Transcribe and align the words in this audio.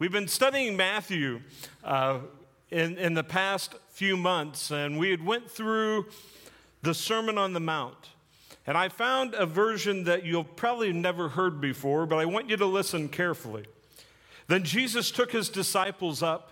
We've 0.00 0.10
been 0.10 0.28
studying 0.28 0.78
Matthew 0.78 1.42
uh, 1.84 2.20
in, 2.70 2.96
in 2.96 3.12
the 3.12 3.22
past 3.22 3.74
few 3.90 4.16
months, 4.16 4.70
and 4.70 4.98
we 4.98 5.10
had 5.10 5.22
went 5.22 5.50
through 5.50 6.06
the 6.80 6.94
Sermon 6.94 7.36
on 7.36 7.52
the 7.52 7.60
Mount. 7.60 8.08
And 8.66 8.78
I 8.78 8.88
found 8.88 9.34
a 9.34 9.44
version 9.44 10.04
that 10.04 10.24
you'll 10.24 10.42
probably 10.42 10.90
never 10.94 11.28
heard 11.28 11.60
before, 11.60 12.06
but 12.06 12.16
I 12.16 12.24
want 12.24 12.48
you 12.48 12.56
to 12.56 12.64
listen 12.64 13.10
carefully. 13.10 13.66
Then 14.46 14.64
Jesus 14.64 15.10
took 15.10 15.32
his 15.32 15.50
disciples 15.50 16.22
up 16.22 16.50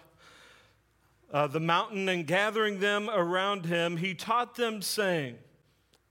uh, 1.32 1.46
the 1.46 1.58
mountain, 1.58 2.06
and 2.10 2.26
gathering 2.26 2.80
them 2.80 3.08
around 3.08 3.64
him, 3.64 3.96
he 3.96 4.12
taught 4.12 4.56
them, 4.56 4.82
saying, 4.82 5.36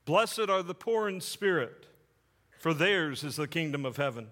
Blessed 0.06 0.50
are 0.50 0.64
the 0.64 0.74
poor 0.74 1.08
in 1.08 1.22
spirit, 1.22 1.86
for 2.58 2.74
theirs 2.74 3.24
is 3.24 3.36
the 3.36 3.48
kingdom 3.48 3.86
of 3.86 3.98
heaven. 3.98 4.30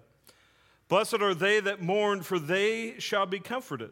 Blessed 0.88 1.20
are 1.20 1.34
they 1.34 1.60
that 1.60 1.82
mourn, 1.82 2.22
for 2.22 2.38
they 2.38 2.94
shall 2.98 3.26
be 3.26 3.40
comforted. 3.40 3.90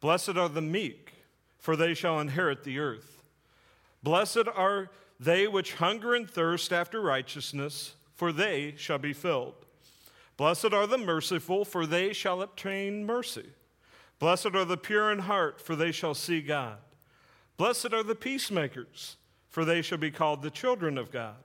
Blessed 0.00 0.36
are 0.36 0.48
the 0.48 0.62
meek, 0.62 1.12
for 1.58 1.76
they 1.76 1.94
shall 1.94 2.20
inherit 2.20 2.64
the 2.64 2.78
earth. 2.78 3.22
Blessed 4.02 4.48
are 4.54 4.90
they 5.20 5.46
which 5.46 5.74
hunger 5.74 6.14
and 6.14 6.28
thirst 6.28 6.72
after 6.72 7.00
righteousness, 7.00 7.94
for 8.14 8.32
they 8.32 8.74
shall 8.76 8.98
be 8.98 9.12
filled. 9.12 9.54
Blessed 10.36 10.72
are 10.72 10.86
the 10.86 10.98
merciful, 10.98 11.64
for 11.64 11.86
they 11.86 12.12
shall 12.12 12.42
obtain 12.42 13.04
mercy. 13.04 13.50
Blessed 14.18 14.54
are 14.54 14.64
the 14.64 14.76
pure 14.76 15.12
in 15.12 15.20
heart, 15.20 15.60
for 15.60 15.76
they 15.76 15.92
shall 15.92 16.14
see 16.14 16.40
God. 16.40 16.78
Blessed 17.56 17.92
are 17.92 18.02
the 18.02 18.14
peacemakers, 18.14 19.16
for 19.48 19.64
they 19.64 19.82
shall 19.82 19.98
be 19.98 20.10
called 20.10 20.42
the 20.42 20.50
children 20.50 20.96
of 20.96 21.10
God. 21.10 21.36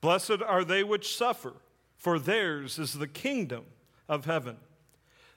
Blessed 0.00 0.42
are 0.44 0.64
they 0.64 0.82
which 0.82 1.16
suffer, 1.16 1.54
for 1.96 2.18
theirs 2.18 2.78
is 2.78 2.94
the 2.94 3.08
kingdom 3.08 3.64
of 4.08 4.24
heaven. 4.24 4.56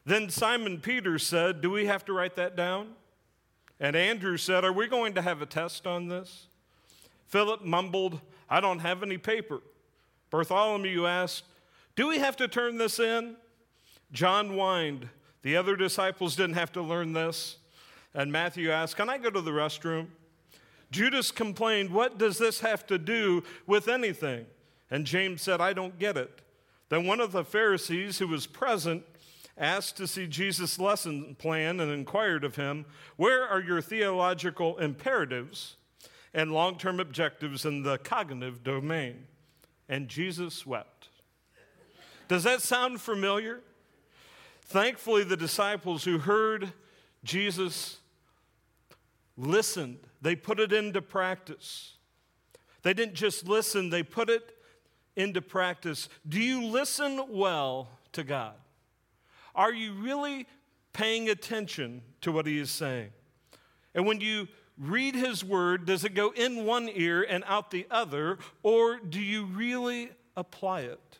Then 0.06 0.30
Simon 0.30 0.80
Peter 0.80 1.20
said, 1.20 1.62
Do 1.62 1.70
we 1.70 1.86
have 1.86 2.06
to 2.06 2.14
write 2.14 2.36
that 2.36 2.56
down? 2.56 2.90
And 3.80 3.96
Andrew 3.96 4.38
said, 4.38 4.64
Are 4.64 4.74
we 4.74 4.88
going 4.88 5.14
to 5.14 5.22
have 5.22 5.42
a 5.42 5.46
test 5.46 5.86
on 5.88 6.08
this? 6.08 6.48
Philip 7.28 7.64
mumbled, 7.64 8.20
I 8.50 8.60
don't 8.60 8.80
have 8.80 9.04
any 9.04 9.18
paper. 9.18 9.62
Bartholomew 10.32 11.06
asked, 11.06 11.44
Do 11.96 12.08
we 12.08 12.20
have 12.20 12.36
to 12.38 12.48
turn 12.48 12.78
this 12.78 13.00
in? 13.00 13.36
John 14.12 14.56
whined, 14.56 15.10
The 15.44 15.56
other 15.56 15.76
disciples 15.76 16.36
didn't 16.36 16.56
have 16.56 16.72
to 16.74 16.82
learn 16.82 17.14
this. 17.14 17.58
And 18.14 18.32
Matthew 18.32 18.72
asked, 18.72 18.96
Can 18.96 19.10
I 19.10 19.18
go 19.18 19.30
to 19.30 19.42
the 19.42 19.52
restroom? 19.52 20.08
Judas 20.92 21.32
complained, 21.32 21.92
What 21.92 22.18
does 22.18 22.38
this 22.38 22.62
have 22.62 22.86
to 22.88 22.98
do 22.98 23.44
with 23.68 23.88
anything? 23.88 24.46
And 24.90 25.06
James 25.06 25.42
said, 25.42 25.62
I 25.62 25.74
don't 25.74 26.00
get 26.00 26.18
it. 26.18 26.42
Then 26.90 27.06
one 27.06 27.20
of 27.20 27.32
the 27.32 27.46
Pharisees 27.46 28.18
who 28.18 28.28
was 28.28 28.48
present 28.48 29.04
asked 29.58 29.98
to 29.98 30.08
see 30.08 30.26
Jesus' 30.26 30.80
lesson 30.80 31.36
plan 31.38 31.80
and 31.80 31.92
inquired 31.92 32.44
of 32.44 32.56
him, 32.56 32.86
Where 33.16 33.48
are 33.48 33.62
your 33.62 33.82
theological 33.82 34.78
imperatives 34.78 35.76
and 36.34 36.52
long 36.52 36.78
term 36.78 37.00
objectives 37.00 37.66
in 37.66 37.84
the 37.84 37.98
cognitive 37.98 38.64
domain? 38.64 39.28
And 39.88 40.08
Jesus 40.08 40.66
wept. 40.66 41.10
Does 42.28 42.44
that 42.44 42.62
sound 42.62 43.02
familiar? 43.02 43.62
Thankfully, 44.62 45.24
the 45.24 45.38
disciples 45.38 46.04
who 46.04 46.20
heard 46.20 46.74
Jesus 47.24 47.98
listened, 49.36 49.98
they 50.22 50.36
put 50.36 50.60
it 50.60 50.72
into 50.72 51.02
practice. 51.02 51.94
They 52.84 52.94
didn't 52.94 53.16
just 53.16 53.48
listen, 53.48 53.90
they 53.90 54.04
put 54.04 54.30
it 54.30 54.56
into 55.16 55.42
practice. 55.42 56.10
Do 56.28 56.40
you 56.40 56.66
listen 56.66 57.26
well 57.30 57.90
to 58.14 58.24
God? 58.24 58.54
Are 59.56 59.74
you 59.74 59.94
really 59.94 60.48
paying 60.94 61.30
attention 61.30 62.02
to 62.22 62.32
what 62.32 62.46
He 62.46 62.60
is 62.60 62.72
saying? 62.72 63.10
And 63.94 64.06
when 64.06 64.22
you 64.22 64.48
read 64.78 65.16
His 65.16 65.44
word, 65.44 65.86
does 65.86 66.04
it 66.06 66.14
go 66.14 66.32
in 66.32 66.66
one 66.66 66.90
ear 66.94 67.26
and 67.28 67.44
out 67.46 67.72
the 67.72 67.86
other, 67.92 68.38
or 68.64 69.00
do 69.00 69.20
you 69.20 69.46
really 69.46 70.10
apply 70.38 70.82
it? 70.82 71.20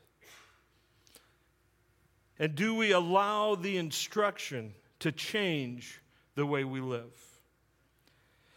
And 2.40 2.56
do 2.56 2.74
we 2.76 2.92
allow 2.92 3.56
the 3.56 3.78
instruction 3.78 4.74
to 5.00 5.12
change 5.12 6.02
the 6.36 6.46
way 6.46 6.64
we 6.64 6.80
live? 6.80 7.12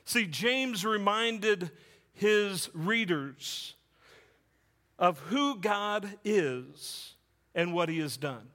See, 0.04 0.26
James 0.26 0.84
reminded 0.84 1.70
his 2.12 2.70
readers 2.74 3.74
of 5.02 5.18
who 5.18 5.56
God 5.56 6.08
is 6.24 7.16
and 7.56 7.74
what 7.74 7.88
He 7.88 7.98
has 7.98 8.16
done. 8.16 8.46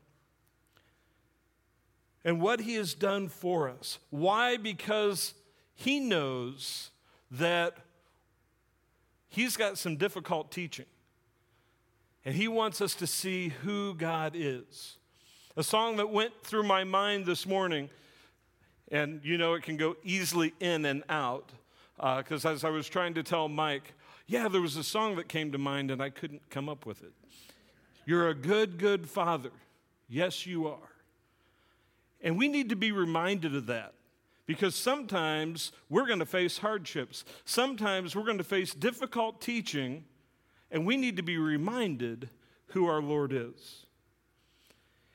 And 2.24 2.42
what 2.42 2.62
He 2.62 2.76
has 2.76 2.94
done 2.94 3.28
for 3.28 3.70
us. 3.70 4.00
Why? 4.12 4.56
Because 4.56 5.34
He 5.76 6.00
knows 6.00 6.90
that 7.30 7.76
He's 9.28 9.58
got 9.58 9.78
some 9.78 9.98
difficult 9.98 10.50
teaching. 10.50 10.86
And 12.24 12.34
He 12.34 12.48
wants 12.48 12.80
us 12.80 12.96
to 12.96 13.08
see 13.08 13.50
who 13.50 13.94
God 13.94 14.32
is. 14.34 14.98
A 15.58 15.64
song 15.64 15.98
that 15.98 16.10
went 16.10 16.32
through 16.44 16.64
my 16.64 16.86
mind 16.86 17.26
this 17.26 17.46
morning, 17.46 17.90
and 18.90 19.20
you 19.22 19.38
know 19.38 19.56
it 19.56 19.64
can 19.64 19.76
go 19.76 19.98
easily 20.02 20.54
in 20.62 20.86
and 20.86 21.04
out, 21.10 21.52
because 21.98 22.46
uh, 22.46 22.52
as 22.52 22.64
I 22.64 22.70
was 22.70 22.88
trying 22.88 23.16
to 23.16 23.24
tell 23.24 23.50
Mike, 23.50 23.94
yeah, 24.28 24.50
there 24.50 24.62
was 24.62 24.76
a 24.76 24.84
song 24.84 25.16
that 25.16 25.30
came 25.30 25.52
to 25.54 25.58
mind 25.58 25.90
and 25.90 26.02
I 26.02 26.10
couldn't 26.10 26.50
come 26.50 26.68
up 26.68 26.86
with 26.86 27.02
it. 27.02 27.14
You're 28.06 28.30
a 28.30 28.36
good, 28.36 28.78
good 28.78 29.10
father. 29.10 29.52
Yes, 30.10 30.46
you 30.46 30.68
are. 30.68 30.92
And 32.22 32.38
we 32.38 32.48
need 32.48 32.70
to 32.70 32.76
be 32.76 32.92
reminded 32.92 33.56
of 33.56 33.68
that 33.68 33.94
because 34.46 34.76
sometimes 34.76 35.72
we're 35.90 36.08
going 36.08 36.20
to 36.20 36.26
face 36.26 36.58
hardships. 36.58 37.26
Sometimes 37.46 38.16
we're 38.16 38.24
going 38.24 38.38
to 38.38 38.44
face 38.44 38.74
difficult 38.74 39.42
teaching, 39.42 40.06
and 40.72 40.86
we 40.86 40.98
need 40.98 41.18
to 41.18 41.24
be 41.24 41.38
reminded 41.38 42.30
who 42.68 42.88
our 42.88 43.02
Lord 43.02 43.34
is. 43.34 43.86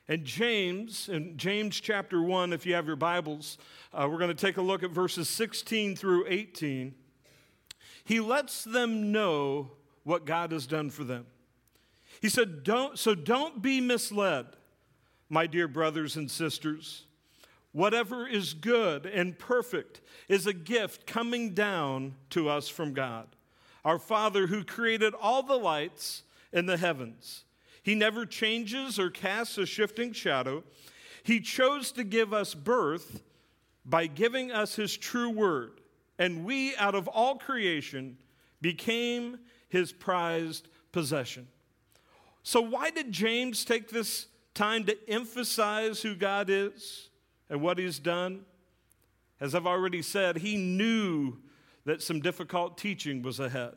And 0.07 0.23
James, 0.23 1.09
in 1.09 1.37
James 1.37 1.79
chapter 1.79 2.21
1, 2.21 2.53
if 2.53 2.65
you 2.65 2.75
have 2.75 2.87
your 2.87 2.95
Bibles, 2.95 3.57
uh, 3.93 4.07
we're 4.09 4.19
going 4.19 4.35
to 4.35 4.45
take 4.45 4.57
a 4.57 4.61
look 4.61 4.83
at 4.83 4.91
verses 4.91 5.29
16 5.29 5.95
through 5.95 6.25
18. 6.27 6.93
He 8.03 8.19
lets 8.19 8.63
them 8.63 9.11
know 9.11 9.71
what 10.03 10.25
God 10.25 10.51
has 10.51 10.67
done 10.67 10.89
for 10.89 11.03
them. 11.03 11.25
He 12.21 12.29
said, 12.29 12.63
don't, 12.63 12.97
So 12.99 13.15
don't 13.15 13.61
be 13.61 13.81
misled, 13.81 14.45
my 15.29 15.47
dear 15.47 15.67
brothers 15.67 16.15
and 16.15 16.29
sisters. 16.29 17.05
Whatever 17.71 18.27
is 18.27 18.53
good 18.53 19.05
and 19.07 19.37
perfect 19.37 20.01
is 20.27 20.45
a 20.45 20.53
gift 20.53 21.07
coming 21.07 21.53
down 21.53 22.15
to 22.29 22.47
us 22.47 22.69
from 22.69 22.93
God, 22.93 23.27
our 23.83 23.97
Father 23.97 24.47
who 24.47 24.63
created 24.63 25.15
all 25.19 25.41
the 25.41 25.57
lights 25.57 26.23
in 26.51 26.67
the 26.67 26.77
heavens. 26.77 27.45
He 27.81 27.95
never 27.95 28.25
changes 28.25 28.99
or 28.99 29.09
casts 29.09 29.57
a 29.57 29.65
shifting 29.65 30.13
shadow. 30.13 30.63
He 31.23 31.39
chose 31.39 31.91
to 31.93 32.03
give 32.03 32.31
us 32.31 32.53
birth 32.53 33.23
by 33.85 34.05
giving 34.07 34.51
us 34.51 34.75
His 34.75 34.95
true 34.95 35.29
word 35.29 35.81
and 36.19 36.45
we, 36.45 36.75
out 36.77 36.95
of 36.95 37.07
all 37.07 37.35
creation, 37.35 38.17
became 38.61 39.39
his 39.69 39.91
prized 39.91 40.67
possession. 40.91 41.47
So, 42.43 42.61
why 42.61 42.89
did 42.91 43.11
James 43.11 43.65
take 43.65 43.89
this 43.89 44.27
time 44.53 44.85
to 44.85 44.97
emphasize 45.09 46.01
who 46.01 46.15
God 46.15 46.49
is 46.49 47.09
and 47.49 47.61
what 47.61 47.77
he's 47.77 47.99
done? 47.99 48.45
As 49.39 49.55
I've 49.55 49.67
already 49.67 50.01
said, 50.01 50.37
he 50.37 50.55
knew 50.55 51.37
that 51.85 52.01
some 52.01 52.21
difficult 52.21 52.77
teaching 52.77 53.21
was 53.21 53.39
ahead. 53.39 53.73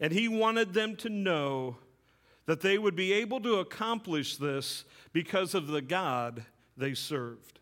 And 0.00 0.12
he 0.12 0.26
wanted 0.26 0.72
them 0.72 0.96
to 0.96 1.08
know 1.08 1.76
that 2.46 2.62
they 2.62 2.78
would 2.78 2.96
be 2.96 3.12
able 3.12 3.40
to 3.42 3.56
accomplish 3.56 4.36
this 4.36 4.84
because 5.12 5.54
of 5.54 5.68
the 5.68 5.82
God 5.82 6.44
they 6.76 6.94
served. 6.94 7.59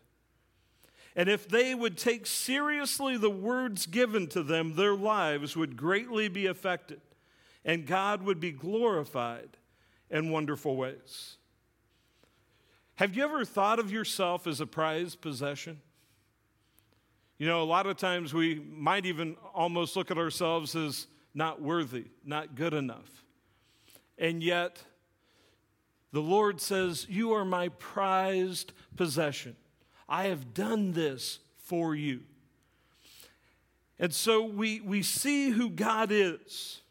And 1.19 1.27
if 1.27 1.49
they 1.49 1.75
would 1.75 1.97
take 1.97 2.25
seriously 2.25 3.17
the 3.17 3.29
words 3.29 3.87
given 3.87 4.27
to 4.27 4.41
them, 4.41 4.77
their 4.77 4.95
lives 4.95 5.53
would 5.53 5.75
greatly 5.75 6.29
be 6.29 6.45
affected, 6.45 7.01
and 7.65 7.85
God 7.85 8.23
would 8.23 8.39
be 8.39 8.53
glorified 8.53 9.57
in 10.09 10.31
wonderful 10.31 10.77
ways. 10.77 11.35
Have 12.95 13.17
you 13.17 13.25
ever 13.25 13.43
thought 13.43 13.79
of 13.79 13.91
yourself 13.91 14.47
as 14.47 14.61
a 14.61 14.65
prized 14.65 15.19
possession? 15.19 15.81
You 17.37 17.47
know, 17.47 17.63
a 17.63 17.65
lot 17.65 17.85
of 17.85 17.97
times 17.97 18.33
we 18.33 18.55
might 18.55 19.05
even 19.05 19.35
almost 19.53 19.97
look 19.97 20.11
at 20.11 20.17
ourselves 20.17 20.73
as 20.73 21.07
not 21.33 21.61
worthy, 21.61 22.05
not 22.23 22.55
good 22.55 22.73
enough. 22.73 23.25
And 24.17 24.41
yet, 24.41 24.81
the 26.13 26.21
Lord 26.21 26.61
says, 26.61 27.07
You 27.09 27.33
are 27.33 27.43
my 27.43 27.67
prized 27.67 28.71
possession. 28.95 29.57
I 30.09 30.25
have 30.25 30.53
done 30.53 30.91
this 30.93 31.39
for 31.57 31.95
you. 31.95 32.21
And 33.99 34.13
so 34.13 34.43
we, 34.43 34.81
we 34.81 35.03
see 35.03 35.51
who 35.51 35.69
God 35.69 36.09
is. 36.11 36.81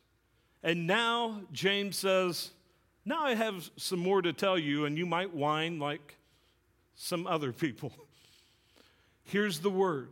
And 0.63 0.87
now 0.87 1.41
James 1.53 1.97
says, 1.97 2.51
Now 3.05 3.25
I 3.25 3.35
have 3.35 3.71
some 3.77 3.99
more 3.99 4.23
to 4.23 4.33
tell 4.33 4.59
you, 4.59 4.85
and 4.85 4.97
you 4.97 5.05
might 5.05 5.35
whine 5.35 5.79
like 5.79 6.17
some 6.95 7.27
other 7.27 7.53
people. 7.53 7.93
Here's 9.25 9.61
the 9.61 9.71
word. 9.71 10.09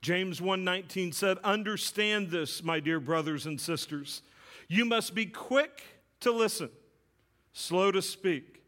James 0.00 0.40
1:19 0.40 1.14
said, 1.14 1.38
"Understand 1.38 2.30
this, 2.30 2.62
my 2.62 2.80
dear 2.80 2.98
brothers 2.98 3.46
and 3.46 3.60
sisters. 3.60 4.22
You 4.66 4.84
must 4.84 5.14
be 5.14 5.26
quick 5.26 5.84
to 6.20 6.32
listen, 6.32 6.70
slow 7.52 7.92
to 7.92 8.02
speak, 8.02 8.64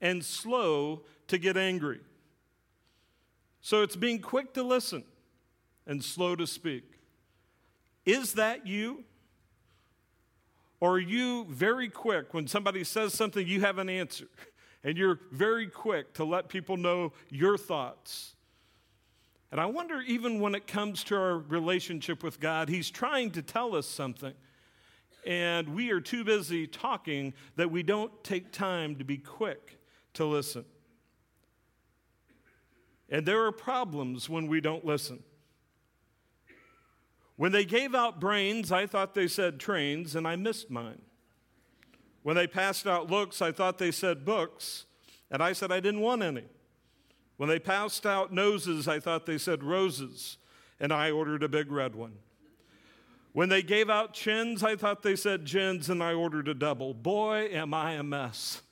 and 0.00 0.24
slow 0.24 1.02
to 1.28 1.38
get 1.38 1.56
angry." 1.56 2.00
So 3.60 3.82
it's 3.82 3.96
being 3.96 4.20
quick 4.20 4.54
to 4.54 4.62
listen 4.62 5.04
and 5.86 6.02
slow 6.04 6.36
to 6.36 6.46
speak. 6.46 6.84
Is 8.06 8.34
that 8.34 8.66
you? 8.66 9.04
Or 10.80 10.92
are 10.92 11.00
you 11.00 11.44
very 11.46 11.88
quick 11.88 12.32
when 12.32 12.46
somebody 12.46 12.84
says 12.84 13.12
something 13.12 13.46
you 13.46 13.60
have 13.62 13.78
an 13.78 13.88
answer 13.88 14.28
and 14.84 14.96
you're 14.96 15.18
very 15.32 15.66
quick 15.66 16.14
to 16.14 16.24
let 16.24 16.48
people 16.48 16.76
know 16.76 17.12
your 17.30 17.58
thoughts? 17.58 18.34
And 19.50 19.60
I 19.60 19.66
wonder, 19.66 20.02
even 20.02 20.40
when 20.40 20.54
it 20.54 20.66
comes 20.66 21.02
to 21.04 21.16
our 21.16 21.38
relationship 21.38 22.22
with 22.22 22.38
God, 22.38 22.68
He's 22.68 22.90
trying 22.90 23.30
to 23.32 23.42
tell 23.42 23.74
us 23.74 23.86
something. 23.86 24.34
And 25.26 25.74
we 25.74 25.90
are 25.90 26.00
too 26.00 26.22
busy 26.22 26.66
talking 26.66 27.34
that 27.56 27.70
we 27.70 27.82
don't 27.82 28.12
take 28.22 28.52
time 28.52 28.96
to 28.96 29.04
be 29.04 29.18
quick 29.18 29.78
to 30.14 30.24
listen. 30.26 30.64
And 33.08 33.24
there 33.24 33.44
are 33.44 33.52
problems 33.52 34.28
when 34.28 34.46
we 34.46 34.60
don't 34.60 34.84
listen. 34.84 35.22
When 37.36 37.52
they 37.52 37.64
gave 37.64 37.94
out 37.94 38.20
brains, 38.20 38.72
I 38.72 38.86
thought 38.86 39.14
they 39.14 39.28
said 39.28 39.60
trains, 39.60 40.16
and 40.16 40.26
I 40.26 40.36
missed 40.36 40.70
mine. 40.70 41.00
When 42.22 42.36
they 42.36 42.46
passed 42.46 42.86
out 42.86 43.10
looks, 43.10 43.40
I 43.40 43.52
thought 43.52 43.78
they 43.78 43.92
said 43.92 44.24
books, 44.24 44.86
and 45.30 45.42
I 45.42 45.52
said 45.52 45.70
I 45.70 45.80
didn't 45.80 46.00
want 46.00 46.22
any. 46.22 46.44
When 47.36 47.48
they 47.48 47.60
passed 47.60 48.04
out 48.04 48.32
noses, 48.32 48.88
I 48.88 48.98
thought 48.98 49.24
they 49.24 49.38
said 49.38 49.62
roses, 49.62 50.36
and 50.80 50.92
I 50.92 51.12
ordered 51.12 51.44
a 51.44 51.48
big 51.48 51.70
red 51.70 51.94
one. 51.94 52.14
When 53.32 53.48
they 53.48 53.62
gave 53.62 53.88
out 53.88 54.14
chins, 54.14 54.64
I 54.64 54.74
thought 54.74 55.02
they 55.02 55.14
said 55.14 55.44
gins, 55.44 55.88
and 55.88 56.02
I 56.02 56.14
ordered 56.14 56.48
a 56.48 56.54
double. 56.54 56.92
Boy, 56.92 57.48
am 57.52 57.72
I 57.72 57.92
a 57.92 58.02
mess. 58.02 58.62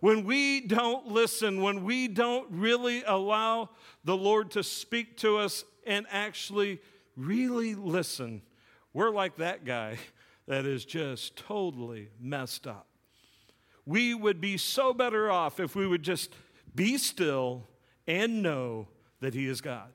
When 0.00 0.24
we 0.24 0.60
don't 0.60 1.08
listen, 1.08 1.60
when 1.60 1.84
we 1.84 2.08
don't 2.08 2.46
really 2.50 3.02
allow 3.04 3.70
the 4.04 4.16
Lord 4.16 4.52
to 4.52 4.62
speak 4.62 5.16
to 5.18 5.38
us 5.38 5.64
and 5.86 6.06
actually 6.10 6.80
really 7.16 7.74
listen, 7.74 8.42
we're 8.92 9.10
like 9.10 9.36
that 9.36 9.64
guy 9.64 9.98
that 10.46 10.64
is 10.64 10.84
just 10.84 11.36
totally 11.36 12.08
messed 12.20 12.66
up. 12.66 12.86
We 13.84 14.14
would 14.14 14.40
be 14.40 14.56
so 14.56 14.92
better 14.92 15.30
off 15.30 15.60
if 15.60 15.74
we 15.74 15.86
would 15.86 16.02
just 16.02 16.34
be 16.74 16.98
still 16.98 17.66
and 18.06 18.42
know 18.42 18.88
that 19.20 19.34
He 19.34 19.46
is 19.46 19.60
God. 19.60 19.90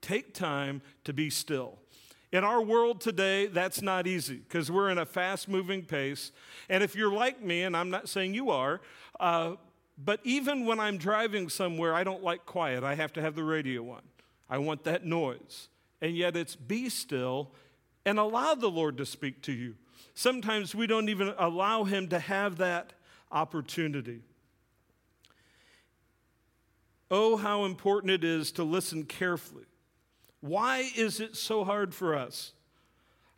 Take 0.00 0.34
time 0.34 0.82
to 1.04 1.12
be 1.12 1.28
still. 1.28 1.78
In 2.30 2.44
our 2.44 2.60
world 2.60 3.00
today, 3.00 3.46
that's 3.46 3.80
not 3.80 4.06
easy 4.06 4.36
because 4.36 4.70
we're 4.70 4.90
in 4.90 4.98
a 4.98 5.06
fast 5.06 5.48
moving 5.48 5.82
pace. 5.82 6.30
And 6.68 6.84
if 6.84 6.94
you're 6.94 7.12
like 7.12 7.42
me, 7.42 7.62
and 7.62 7.74
I'm 7.76 7.88
not 7.88 8.08
saying 8.08 8.34
you 8.34 8.50
are, 8.50 8.80
uh, 9.20 9.54
but 9.96 10.20
even 10.24 10.64
when 10.64 10.78
I'm 10.78 10.98
driving 10.98 11.48
somewhere, 11.48 11.94
I 11.94 12.04
don't 12.04 12.22
like 12.22 12.46
quiet. 12.46 12.84
I 12.84 12.94
have 12.94 13.12
to 13.14 13.22
have 13.22 13.34
the 13.34 13.42
radio 13.42 13.90
on. 13.90 14.02
I 14.48 14.58
want 14.58 14.84
that 14.84 15.04
noise 15.04 15.68
and 16.00 16.16
yet 16.16 16.36
it's 16.36 16.56
be 16.56 16.88
still 16.88 17.52
and 18.04 18.18
allow 18.18 18.54
the 18.54 18.68
Lord 18.70 18.96
to 18.98 19.06
speak 19.06 19.42
to 19.42 19.52
you. 19.52 19.74
Sometimes 20.14 20.74
we 20.74 20.86
don't 20.86 21.08
even 21.08 21.34
allow 21.38 21.84
Him 21.84 22.08
to 22.08 22.18
have 22.18 22.58
that 22.58 22.92
opportunity. 23.30 24.22
Oh, 27.10 27.36
how 27.36 27.64
important 27.64 28.12
it 28.12 28.24
is 28.24 28.52
to 28.52 28.64
listen 28.64 29.04
carefully. 29.04 29.64
Why 30.40 30.90
is 30.96 31.20
it 31.20 31.36
so 31.36 31.64
hard 31.64 31.94
for 31.94 32.14
us? 32.14 32.52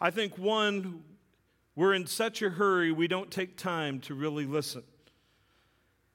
I 0.01 0.11
think 0.11 0.37
one, 0.39 1.03
we're 1.77 1.95
in 1.95 2.07
such 2.07 2.43
a 2.43 2.51
hurry, 2.51 2.93
we 2.93 3.09
don't 3.09 3.31
take 3.31 3.57
time 3.57 4.01
to 4.01 4.15
really 4.15 4.45
listen. 4.45 4.83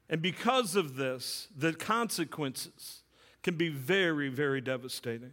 And 0.09 0.21
because 0.21 0.75
of 0.75 0.95
this, 0.95 1.47
the 1.57 1.73
consequences 1.73 3.01
can 3.41 3.55
be 3.55 3.69
very, 3.69 4.29
very 4.29 4.61
devastating. 4.61 5.31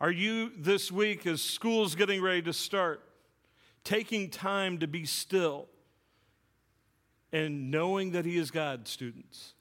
Are 0.00 0.10
you 0.10 0.52
this 0.56 0.92
week, 0.92 1.26
as 1.26 1.42
school's 1.42 1.94
getting 1.94 2.22
ready 2.22 2.42
to 2.42 2.52
start, 2.52 3.02
taking 3.82 4.30
time 4.30 4.78
to 4.78 4.86
be 4.86 5.04
still 5.04 5.66
and 7.32 7.70
knowing 7.70 8.12
that 8.12 8.24
He 8.24 8.38
is 8.38 8.50
God, 8.50 8.86
students? 8.86 9.54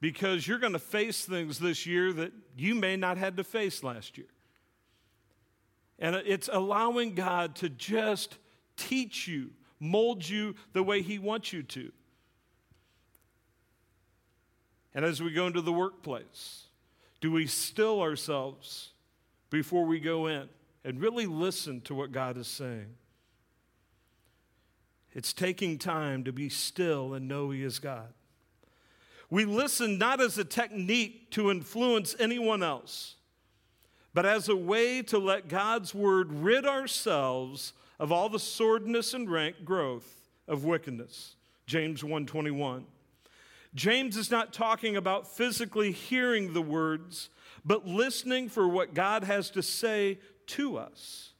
Because 0.00 0.46
you're 0.46 0.58
going 0.58 0.74
to 0.74 0.78
face 0.78 1.24
things 1.24 1.58
this 1.58 1.86
year 1.86 2.12
that 2.12 2.32
you 2.56 2.74
may 2.74 2.96
not 2.96 3.16
had 3.16 3.38
to 3.38 3.44
face 3.44 3.82
last 3.82 4.18
year. 4.18 4.26
And 5.98 6.16
it's 6.16 6.50
allowing 6.52 7.14
God 7.14 7.54
to 7.56 7.70
just 7.70 8.36
teach 8.76 9.26
you, 9.26 9.50
mold 9.84 10.28
you 10.28 10.54
the 10.72 10.82
way 10.82 11.02
He 11.02 11.18
wants 11.18 11.52
you 11.52 11.62
to. 11.62 11.92
And 14.94 15.04
as 15.04 15.22
we 15.22 15.32
go 15.32 15.46
into 15.46 15.60
the 15.60 15.72
workplace, 15.72 16.64
do 17.20 17.30
we 17.32 17.46
still 17.46 18.00
ourselves? 18.00 18.90
before 19.54 19.84
we 19.84 20.00
go 20.00 20.26
in 20.26 20.48
and 20.84 21.00
really 21.00 21.26
listen 21.26 21.80
to 21.82 21.94
what 21.94 22.10
God 22.10 22.36
is 22.36 22.48
saying. 22.48 22.96
It's 25.12 25.32
taking 25.32 25.78
time 25.78 26.24
to 26.24 26.32
be 26.32 26.48
still 26.48 27.14
and 27.14 27.28
know 27.28 27.50
He 27.50 27.62
is 27.62 27.78
God. 27.78 28.12
We 29.30 29.44
listen 29.44 29.96
not 29.96 30.20
as 30.20 30.36
a 30.38 30.44
technique 30.44 31.30
to 31.30 31.52
influence 31.52 32.16
anyone 32.18 32.64
else, 32.64 33.14
but 34.12 34.26
as 34.26 34.48
a 34.48 34.56
way 34.56 35.02
to 35.02 35.18
let 35.18 35.46
God's 35.46 35.94
word 35.94 36.32
rid 36.32 36.66
ourselves 36.66 37.74
of 38.04 38.12
all 38.12 38.28
the 38.28 38.38
sordidness 38.38 39.14
and 39.14 39.30
rank 39.30 39.64
growth 39.64 40.28
of 40.46 40.62
wickedness. 40.62 41.36
James 41.64 42.04
121. 42.04 42.84
James 43.74 44.18
is 44.18 44.30
not 44.30 44.52
talking 44.52 44.94
about 44.94 45.26
physically 45.26 45.90
hearing 45.90 46.52
the 46.52 46.60
words 46.60 47.30
but 47.64 47.86
listening 47.86 48.50
for 48.50 48.68
what 48.68 48.92
God 48.92 49.24
has 49.24 49.48
to 49.52 49.62
say 49.62 50.18
to 50.48 50.76
us. 50.76 51.32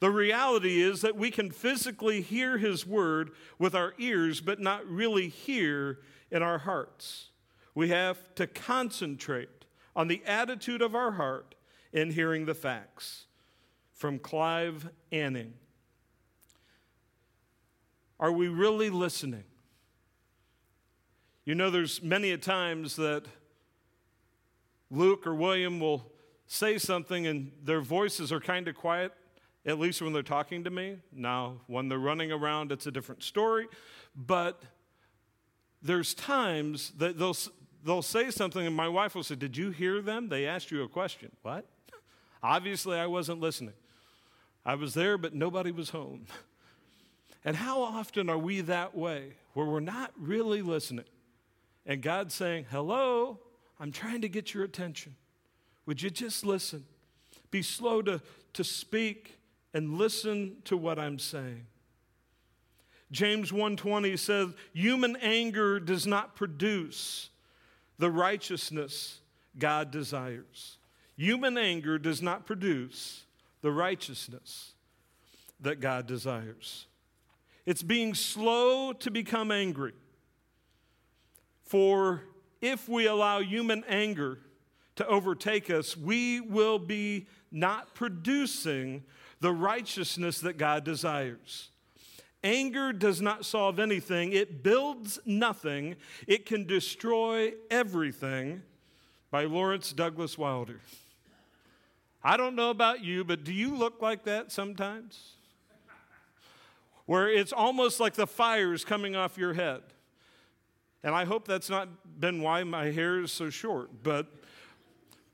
The 0.00 0.10
reality 0.10 0.80
is 0.80 1.02
that 1.02 1.14
we 1.14 1.30
can 1.30 1.50
physically 1.50 2.22
hear 2.22 2.56
His 2.56 2.86
word 2.86 3.32
with 3.58 3.74
our 3.74 3.92
ears, 3.98 4.40
but 4.40 4.58
not 4.58 4.86
really 4.86 5.28
hear 5.28 5.98
in 6.30 6.42
our 6.42 6.60
hearts. 6.60 7.32
We 7.74 7.90
have 7.90 8.34
to 8.36 8.46
concentrate 8.46 9.66
on 9.94 10.08
the 10.08 10.22
attitude 10.24 10.80
of 10.80 10.94
our 10.94 11.10
heart 11.10 11.54
in 11.92 12.12
hearing 12.12 12.46
the 12.46 12.54
facts. 12.54 13.26
From 13.92 14.18
Clive 14.18 14.88
Anning. 15.12 15.52
Are 18.20 18.32
we 18.32 18.48
really 18.48 18.90
listening? 18.90 19.44
You 21.44 21.54
know, 21.54 21.70
there's 21.70 22.02
many 22.02 22.32
a 22.32 22.38
times 22.38 22.96
that 22.96 23.24
Luke 24.90 25.26
or 25.26 25.34
William 25.34 25.80
will 25.80 26.10
say 26.46 26.78
something 26.78 27.26
and 27.26 27.52
their 27.62 27.80
voices 27.80 28.32
are 28.32 28.40
kind 28.40 28.66
of 28.68 28.74
quiet, 28.74 29.12
at 29.64 29.78
least 29.78 30.02
when 30.02 30.12
they're 30.12 30.22
talking 30.22 30.64
to 30.64 30.70
me. 30.70 30.98
Now, 31.12 31.60
when 31.66 31.88
they're 31.88 31.98
running 31.98 32.32
around, 32.32 32.72
it's 32.72 32.86
a 32.86 32.90
different 32.90 33.22
story. 33.22 33.66
But 34.16 34.60
there's 35.80 36.14
times 36.14 36.92
that 36.96 37.18
they'll, 37.18 37.36
they'll 37.84 38.02
say 38.02 38.30
something, 38.30 38.66
and 38.66 38.74
my 38.74 38.88
wife 38.88 39.14
will 39.14 39.22
say, 39.22 39.36
Did 39.36 39.56
you 39.56 39.70
hear 39.70 40.02
them? 40.02 40.28
They 40.28 40.46
asked 40.46 40.70
you 40.70 40.82
a 40.82 40.88
question. 40.88 41.30
What? 41.42 41.66
Obviously, 42.42 42.98
I 42.98 43.06
wasn't 43.06 43.40
listening. 43.40 43.74
I 44.66 44.74
was 44.74 44.94
there, 44.94 45.16
but 45.16 45.34
nobody 45.34 45.70
was 45.70 45.90
home. 45.90 46.26
And 47.48 47.56
how 47.56 47.80
often 47.80 48.28
are 48.28 48.36
we 48.36 48.60
that 48.60 48.94
way, 48.94 49.32
where 49.54 49.64
we're 49.64 49.80
not 49.80 50.12
really 50.18 50.60
listening? 50.60 51.06
And 51.86 52.02
God's 52.02 52.34
saying, 52.34 52.66
Hello, 52.70 53.38
I'm 53.80 53.90
trying 53.90 54.20
to 54.20 54.28
get 54.28 54.52
your 54.52 54.64
attention. 54.64 55.16
Would 55.86 56.02
you 56.02 56.10
just 56.10 56.44
listen? 56.44 56.84
Be 57.50 57.62
slow 57.62 58.02
to, 58.02 58.20
to 58.52 58.62
speak 58.62 59.38
and 59.72 59.94
listen 59.94 60.56
to 60.64 60.76
what 60.76 60.98
I'm 60.98 61.18
saying. 61.18 61.64
James 63.10 63.50
1:20 63.50 64.18
says, 64.18 64.52
"Human 64.74 65.16
anger 65.16 65.80
does 65.80 66.06
not 66.06 66.36
produce 66.36 67.30
the 67.96 68.10
righteousness 68.10 69.20
God 69.58 69.90
desires." 69.90 70.76
Human 71.16 71.56
anger 71.56 71.98
does 71.98 72.20
not 72.20 72.44
produce 72.44 73.24
the 73.62 73.72
righteousness 73.72 74.74
that 75.60 75.80
God 75.80 76.06
desires. 76.06 76.84
It's 77.68 77.82
being 77.82 78.14
slow 78.14 78.94
to 78.94 79.10
become 79.10 79.52
angry. 79.52 79.92
For 81.64 82.22
if 82.62 82.88
we 82.88 83.06
allow 83.06 83.40
human 83.40 83.84
anger 83.86 84.38
to 84.96 85.06
overtake 85.06 85.68
us, 85.68 85.94
we 85.94 86.40
will 86.40 86.78
be 86.78 87.26
not 87.52 87.94
producing 87.94 89.04
the 89.40 89.52
righteousness 89.52 90.40
that 90.40 90.56
God 90.56 90.82
desires. 90.82 91.68
Anger 92.42 92.90
does 92.90 93.20
not 93.20 93.44
solve 93.44 93.78
anything, 93.78 94.32
it 94.32 94.62
builds 94.62 95.20
nothing, 95.26 95.96
it 96.26 96.46
can 96.46 96.66
destroy 96.66 97.52
everything. 97.70 98.62
By 99.30 99.44
Lawrence 99.44 99.92
Douglas 99.92 100.38
Wilder. 100.38 100.80
I 102.24 102.38
don't 102.38 102.56
know 102.56 102.70
about 102.70 103.04
you, 103.04 103.24
but 103.24 103.44
do 103.44 103.52
you 103.52 103.76
look 103.76 104.00
like 104.00 104.24
that 104.24 104.50
sometimes? 104.50 105.34
Where 107.08 107.26
it's 107.26 107.54
almost 107.54 108.00
like 108.00 108.12
the 108.12 108.26
fire 108.26 108.74
is 108.74 108.84
coming 108.84 109.16
off 109.16 109.38
your 109.38 109.54
head. 109.54 109.80
And 111.02 111.14
I 111.14 111.24
hope 111.24 111.48
that's 111.48 111.70
not 111.70 111.88
been 112.20 112.42
why 112.42 112.64
my 112.64 112.90
hair 112.90 113.22
is 113.22 113.32
so 113.32 113.48
short, 113.48 114.02
but 114.02 114.26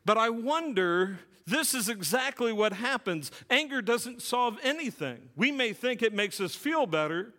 but 0.05 0.17
I 0.17 0.31
wonder 0.31 1.19
this 1.49 1.75
is 1.75 1.89
exactly 1.89 2.53
what 2.53 2.75
happens. 2.75 3.33
Anger 3.51 3.83
doesn't 3.83 4.23
solve 4.23 4.57
anything. 4.63 5.19
We 5.35 5.51
may 5.51 5.73
think 5.73 6.01
it 6.01 6.15
makes 6.15 6.41
us 6.41 6.55
feel 6.55 6.87
better, 6.87 7.35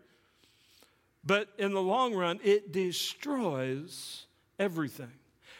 but 1.24 1.48
in 1.58 1.72
the 1.72 1.82
long 1.82 2.14
run, 2.14 2.42
it 2.44 2.74
destroys 2.74 4.26
everything. 4.60 5.14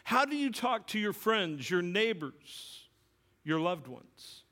How 0.04 0.26
do 0.26 0.36
you 0.36 0.52
talk 0.52 0.88
to 0.88 1.00
your 1.00 1.14
friends, 1.14 1.70
your 1.70 1.82
neighbors, 1.82 2.90
your 3.46 3.62
loved 3.62 3.88
ones? 3.88 4.44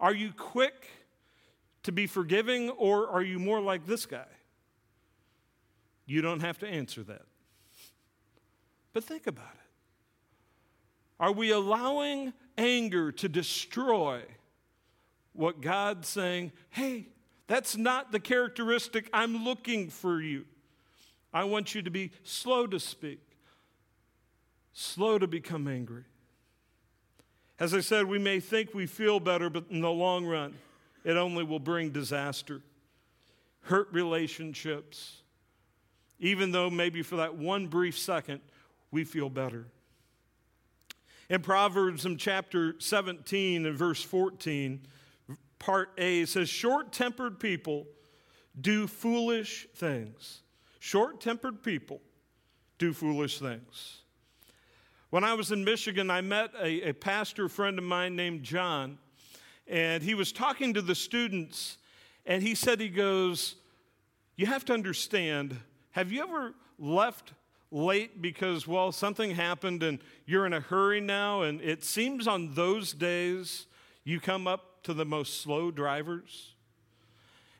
Are 0.00 0.14
you 0.14 0.32
quick 0.32 0.88
to 1.84 1.92
be 1.92 2.06
forgiving, 2.06 2.70
or 2.70 3.08
are 3.08 3.22
you 3.22 3.38
more 3.38 3.60
like 3.60 3.86
this 3.86 4.06
guy? 4.06 4.26
You 6.06 6.22
don't 6.22 6.40
have 6.40 6.58
to 6.58 6.68
answer 6.68 7.02
that. 7.04 7.22
But 8.92 9.04
think 9.04 9.26
about 9.26 9.52
it. 9.54 9.60
Are 11.18 11.32
we 11.32 11.50
allowing 11.50 12.32
anger 12.58 13.12
to 13.12 13.28
destroy 13.28 14.22
what 15.32 15.60
God's 15.60 16.08
saying, 16.08 16.52
hey, 16.70 17.06
that's 17.46 17.76
not 17.76 18.12
the 18.12 18.20
characteristic 18.20 19.08
I'm 19.12 19.44
looking 19.44 19.88
for 19.88 20.20
you. 20.20 20.44
I 21.32 21.44
want 21.44 21.74
you 21.74 21.82
to 21.82 21.90
be 21.90 22.10
slow 22.24 22.66
to 22.66 22.80
speak, 22.80 23.20
slow 24.72 25.18
to 25.18 25.26
become 25.26 25.68
angry. 25.68 26.04
As 27.58 27.74
I 27.74 27.80
said, 27.80 28.06
we 28.06 28.18
may 28.18 28.40
think 28.40 28.74
we 28.74 28.86
feel 28.86 29.20
better, 29.20 29.50
but 29.50 29.64
in 29.70 29.80
the 29.80 29.90
long 29.90 30.26
run, 30.26 30.54
it 31.04 31.16
only 31.16 31.44
will 31.44 31.58
bring 31.58 31.90
disaster, 31.90 32.62
hurt 33.62 33.88
relationships, 33.92 35.22
even 36.18 36.52
though 36.52 36.70
maybe 36.70 37.02
for 37.02 37.16
that 37.16 37.34
one 37.34 37.66
brief 37.66 37.98
second 37.98 38.40
we 38.90 39.04
feel 39.04 39.30
better. 39.30 39.66
In 41.28 41.42
Proverbs 41.42 42.06
in 42.06 42.16
chapter 42.16 42.74
17 42.78 43.64
and 43.64 43.78
verse 43.78 44.02
14, 44.02 44.80
part 45.58 45.90
A 45.96 46.24
says, 46.24 46.48
Short 46.48 46.92
tempered 46.92 47.38
people 47.38 47.86
do 48.60 48.86
foolish 48.88 49.68
things. 49.76 50.42
Short 50.80 51.20
tempered 51.20 51.62
people 51.62 52.00
do 52.78 52.92
foolish 52.92 53.38
things. 53.38 53.98
When 55.10 55.24
I 55.24 55.34
was 55.34 55.52
in 55.52 55.64
Michigan, 55.64 56.10
I 56.10 56.20
met 56.20 56.50
a, 56.60 56.88
a, 56.88 56.92
pastor 56.92 57.48
friend 57.48 57.78
of 57.78 57.84
mine 57.84 58.16
named 58.16 58.42
John, 58.42 58.98
and 59.70 60.02
he 60.02 60.14
was 60.14 60.32
talking 60.32 60.74
to 60.74 60.82
the 60.82 60.94
students, 60.94 61.78
and 62.26 62.42
he 62.42 62.54
said, 62.54 62.80
He 62.80 62.90
goes, 62.90 63.54
You 64.36 64.46
have 64.46 64.66
to 64.66 64.74
understand, 64.74 65.56
have 65.92 66.12
you 66.12 66.22
ever 66.22 66.54
left 66.78 67.32
late 67.70 68.20
because, 68.20 68.66
well, 68.66 68.92
something 68.92 69.30
happened 69.30 69.82
and 69.82 70.00
you're 70.26 70.46
in 70.46 70.52
a 70.52 70.60
hurry 70.60 71.00
now. 71.00 71.42
And 71.42 71.60
it 71.60 71.84
seems 71.84 72.26
on 72.26 72.54
those 72.54 72.92
days 72.92 73.66
you 74.04 74.20
come 74.20 74.46
up 74.46 74.82
to 74.84 74.94
the 74.94 75.04
most 75.04 75.40
slow 75.40 75.70
drivers. 75.70 76.54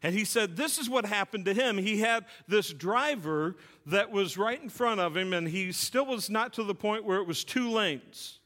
And 0.02 0.14
he 0.14 0.24
said, 0.24 0.56
This 0.56 0.78
is 0.78 0.88
what 0.88 1.04
happened 1.04 1.44
to 1.44 1.54
him. 1.54 1.76
He 1.76 2.00
had 2.00 2.24
this 2.48 2.72
driver 2.72 3.56
that 3.86 4.10
was 4.10 4.38
right 4.38 4.60
in 4.60 4.70
front 4.70 4.98
of 4.98 5.16
him, 5.16 5.34
and 5.34 5.46
he 5.46 5.72
still 5.72 6.06
was 6.06 6.30
not 6.30 6.54
to 6.54 6.64
the 6.64 6.74
point 6.74 7.04
where 7.04 7.18
it 7.18 7.26
was 7.26 7.44
two 7.44 7.70
lanes. 7.70 8.39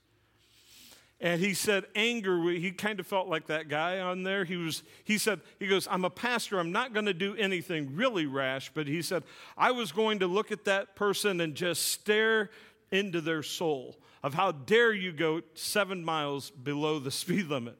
And 1.24 1.40
he 1.40 1.54
said, 1.54 1.86
anger, 1.94 2.38
he 2.50 2.70
kind 2.70 3.00
of 3.00 3.06
felt 3.06 3.28
like 3.28 3.46
that 3.46 3.70
guy 3.70 3.98
on 3.98 4.24
there. 4.24 4.44
He 4.44 4.58
was, 4.58 4.82
he 5.04 5.16
said, 5.16 5.40
he 5.58 5.66
goes, 5.66 5.88
I'm 5.90 6.04
a 6.04 6.10
pastor. 6.10 6.58
I'm 6.58 6.70
not 6.70 6.92
going 6.92 7.06
to 7.06 7.14
do 7.14 7.34
anything 7.36 7.96
really 7.96 8.26
rash. 8.26 8.70
But 8.74 8.86
he 8.86 9.00
said, 9.00 9.22
I 9.56 9.70
was 9.70 9.90
going 9.90 10.18
to 10.18 10.26
look 10.26 10.52
at 10.52 10.66
that 10.66 10.96
person 10.96 11.40
and 11.40 11.54
just 11.54 11.86
stare 11.86 12.50
into 12.92 13.22
their 13.22 13.42
soul 13.42 13.96
of 14.22 14.34
how 14.34 14.52
dare 14.52 14.92
you 14.92 15.12
go 15.12 15.40
seven 15.54 16.04
miles 16.04 16.50
below 16.50 16.98
the 16.98 17.10
speed 17.10 17.46
limit. 17.46 17.78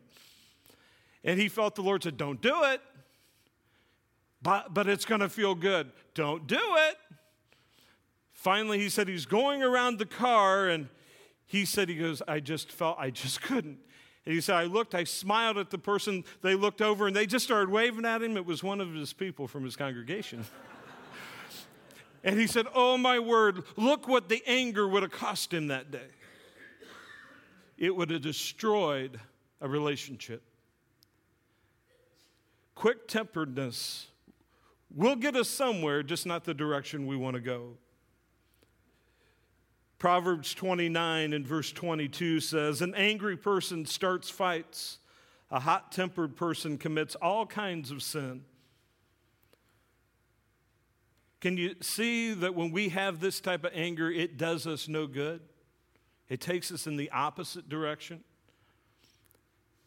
And 1.23 1.39
he 1.39 1.51
felt 1.51 1.75
the 1.75 1.83
Lord 1.83 2.03
said, 2.03 2.17
Don't 2.17 2.41
do 2.41 2.63
it. 2.63 2.81
But, 4.41 4.73
but 4.73 4.89
it's 4.89 5.05
going 5.05 5.21
to 5.21 5.29
feel 5.29 5.55
good. 5.55 5.93
Don't 6.15 6.47
do 6.47 6.57
it. 6.59 6.97
Finally, 8.33 8.79
he 8.79 8.89
said 8.89 9.07
he's 9.07 9.27
going 9.27 9.63
around 9.63 9.99
the 9.99 10.07
car 10.07 10.67
and 10.69 10.89
he 11.55 11.65
said, 11.65 11.89
he 11.89 11.95
goes, 11.95 12.21
I 12.27 12.41
just 12.41 12.73
felt, 12.73 12.97
I 12.99 13.11
just 13.11 13.41
couldn't. 13.43 13.79
And 14.27 14.35
he 14.35 14.41
said, 14.41 14.57
I 14.57 14.65
looked, 14.65 14.95
I 14.95 15.05
smiled 15.05 15.57
at 15.57 15.71
the 15.71 15.79
person. 15.79 16.25
They 16.43 16.55
looked 16.55 16.83
over 16.83 17.07
and 17.07 17.15
they 17.15 17.27
just 17.27 17.45
started 17.45 17.69
waving 17.69 18.05
at 18.05 18.23
him. 18.23 18.37
It 18.37 18.45
was 18.45 18.65
one 18.65 18.81
of 18.81 18.93
his 18.93 19.13
people 19.13 19.47
from 19.47 19.65
his 19.65 19.77
congregation. 19.77 20.45
and 22.25 22.41
he 22.41 22.49
said, 22.49 22.67
Oh, 22.75 22.99
my 22.99 23.21
word, 23.21 23.63
look 23.77 24.09
what 24.09 24.29
the 24.29 24.43
anger 24.47 24.89
would 24.89 25.05
have 25.05 25.13
cost 25.13 25.55
him 25.55 25.69
that 25.69 25.93
day. 25.93 26.09
It 27.79 27.95
would 27.95 28.11
have 28.11 28.23
destroyed 28.23 29.21
a 29.61 29.69
relationship. 29.69 30.43
Quick 32.75 33.07
temperedness 33.07 34.09
will 34.93 35.17
get 35.17 35.37
us 35.37 35.49
somewhere, 35.49 36.03
just 36.03 36.27
not 36.27 36.45
the 36.45 36.55
direction 36.55 37.07
we 37.07 37.17
want 37.17 37.35
to 37.35 37.41
go. 37.41 37.77
Proverbs 40.05 40.53
29 40.53 41.33
and 41.33 41.47
verse 41.47 41.73
22 41.73 42.39
says, 42.41 42.83
An 42.83 42.95
angry 42.95 43.39
person 43.39 43.87
starts 43.87 44.29
fights, 44.29 44.99
a 45.51 45.59
hot 45.59 45.93
tempered 45.93 46.37
person 46.37 46.77
commits 46.77 47.15
all 47.15 47.47
kinds 47.47 47.91
of 47.91 48.03
sin. 48.03 48.43
Can 51.41 51.57
you 51.57 51.77
see 51.81 52.35
that 52.35 52.55
when 52.55 52.71
we 52.71 52.91
have 52.91 53.21
this 53.21 53.41
type 53.41 53.65
of 53.65 53.71
anger, 53.73 54.11
it 54.11 54.37
does 54.37 54.67
us 54.67 54.89
no 54.89 55.07
good? 55.07 55.41
It 56.29 56.39
takes 56.39 56.71
us 56.71 56.87
in 56.87 56.99
the 56.99 57.11
opposite 57.11 57.71
direction. 57.71 58.25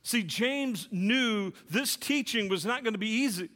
See, 0.02 0.24
James 0.24 0.88
knew 0.92 1.54
this 1.70 1.96
teaching 1.96 2.50
was 2.50 2.66
not 2.66 2.82
going 2.82 2.96
to 2.96 2.98
be 2.98 3.08
easy. 3.08 3.50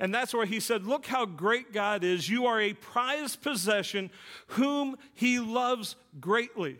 And 0.00 0.12
that's 0.12 0.34
where 0.34 0.46
he 0.46 0.60
said, 0.60 0.86
Look 0.86 1.06
how 1.06 1.24
great 1.24 1.72
God 1.72 2.02
is. 2.02 2.28
You 2.28 2.46
are 2.46 2.60
a 2.60 2.72
prized 2.72 3.42
possession 3.42 4.10
whom 4.48 4.96
he 5.14 5.38
loves 5.38 5.96
greatly. 6.20 6.78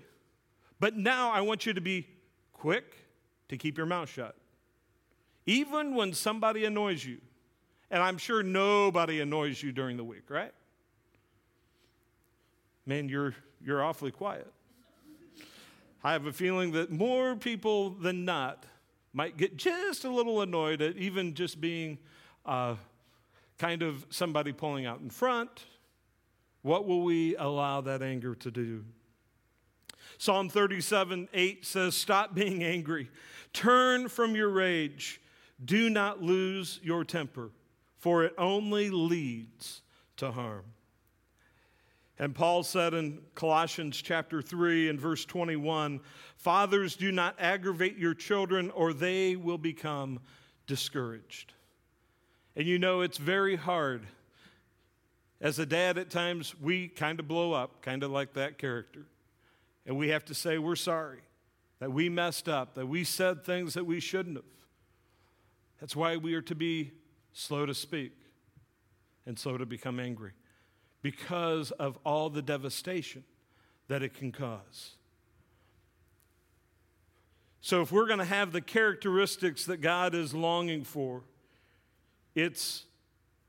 But 0.81 0.97
now 0.97 1.31
I 1.31 1.43
want 1.43 1.67
you 1.67 1.73
to 1.75 1.81
be 1.81 2.09
quick 2.53 2.97
to 3.49 3.57
keep 3.57 3.77
your 3.77 3.87
mouth 3.87 4.09
shut. 4.09 4.35
Even 5.47 5.95
when 5.95 6.13
somebody 6.13 6.65
annoys 6.65 7.05
you, 7.05 7.19
and 7.91 8.03
I'm 8.03 8.19
sure 8.19 8.43
nobody 8.43 9.21
annoys 9.21 9.63
you 9.63 9.71
during 9.71 9.97
the 9.97 10.05
week, 10.05 10.29
right? 10.29 10.53
Man, 12.87 13.09
you're, 13.09 13.35
you're 13.65 13.83
awfully 13.83 14.11
quiet. 14.11 14.51
I 16.03 16.13
have 16.13 16.27
a 16.27 16.33
feeling 16.33 16.73
that 16.73 16.91
more 16.91 17.37
people 17.37 17.91
than 17.91 18.25
not 18.25 18.67
might 19.13 19.37
get 19.37 19.57
just 19.57 20.05
a 20.05 20.11
little 20.11 20.43
annoyed 20.43 20.83
at 20.83 20.97
even 20.97 21.35
just 21.35 21.61
being 21.61 21.99
uh, 22.45 22.75
kind 23.59 23.83
of 23.83 24.07
somebody 24.11 24.53
pulling 24.53 24.87
out 24.87 25.01
in 25.01 25.11
front. 25.11 25.67
What 26.63 26.87
will 26.87 27.03
we 27.03 27.37
allow 27.37 27.81
that 27.83 28.03
anger 28.03 28.35
to 28.37 28.51
do? 28.51 28.85
Psalm 30.19 30.49
37 30.49 31.29
8 31.33 31.67
says, 31.67 31.95
Stop 31.95 32.35
being 32.35 32.63
angry, 32.63 33.11
turn 33.53 34.09
from 34.09 34.35
your 34.35 34.49
rage, 34.49 35.21
do 35.65 35.91
not 35.91 36.23
lose 36.23 36.81
your 36.83 37.05
temper, 37.05 37.51
for 37.99 38.25
it 38.25 38.35
only 38.39 38.91
leads 38.91 39.83
to 40.17 40.31
harm. 40.31 40.65
And 42.19 42.35
Paul 42.35 42.63
said 42.63 42.95
in 42.95 43.21
Colossians 43.35 44.01
chapter 44.01 44.41
3 44.41 44.89
and 44.89 45.01
verse 45.01 45.25
21 45.25 46.01
Fathers, 46.37 46.95
do 46.97 47.11
not 47.11 47.35
aggravate 47.39 47.97
your 47.97 48.15
children, 48.15 48.71
or 48.71 48.93
they 48.93 49.35
will 49.35 49.59
become 49.59 50.21
discouraged. 50.67 51.55
And 52.57 52.67
you 52.67 52.79
know, 52.79 53.01
it's 53.01 53.19
very 53.19 53.57
hard. 53.57 54.07
As 55.41 55.59
a 55.59 55.67
dad, 55.67 55.99
at 55.99 56.11
times, 56.11 56.55
we 56.61 56.89
kind 56.89 57.19
of 57.19 57.29
blow 57.29 57.53
up, 57.53 57.83
kind 57.83 58.03
of 58.03 58.11
like 58.11 58.35
that 58.35 58.59
character. 58.59 59.07
And 59.87 59.97
we 59.99 60.09
have 60.09 60.25
to 60.27 60.35
say 60.35 60.59
we're 60.59 60.77
sorry, 60.77 61.21
that 61.81 61.93
we 61.93 62.09
messed 62.09 62.49
up, 62.49 62.75
that 62.75 62.87
we 62.87 63.05
said 63.05 63.45
things 63.45 63.75
that 63.75 63.85
we 63.85 64.01
shouldn't 64.01 64.37
have. 64.37 64.45
That's 65.81 65.97
why 65.97 66.17
we 66.17 66.35
are 66.35 66.43
to 66.43 66.55
be 66.55 66.93
slow 67.33 67.67
to 67.67 67.75
speak 67.75 68.13
and 69.27 69.39
slow 69.39 69.59
to 69.59 69.67
become 69.67 69.99
angry 69.99 70.33
because 71.03 71.71
of 71.73 71.99
all 72.05 72.31
the 72.31 72.41
devastation 72.41 73.25
that 73.89 74.03
it 74.03 74.15
can 74.15 74.33
cause. 74.33 74.93
So, 77.61 77.83
if 77.83 77.93
we're 77.93 78.07
going 78.07 78.19
to 78.19 78.25
have 78.25 78.53
the 78.53 78.61
characteristics 78.61 79.67
that 79.67 79.79
God 79.79 80.15
is 80.15 80.33
longing 80.35 80.85
for, 80.85 81.23
it's 82.35 82.85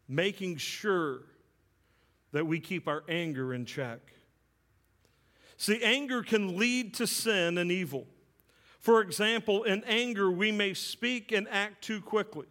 making 0.08 0.58
sure 0.58 1.22
that 2.32 2.46
we 2.46 2.60
keep 2.60 2.88
our 2.88 3.04
anger 3.08 3.54
in 3.54 3.66
check. 3.66 4.00
See, 5.58 5.82
anger 5.82 6.22
can 6.22 6.58
lead 6.58 6.94
to 6.96 7.08
sin 7.08 7.58
and 7.58 7.72
evil. 7.72 8.08
For 8.80 9.02
example, 9.02 9.64
in 9.64 9.84
anger, 9.86 10.30
we 10.30 10.52
may 10.52 10.74
speak 10.74 11.32
and 11.32 11.48
act 11.50 11.84
too 11.84 12.02
quickly 12.02 12.46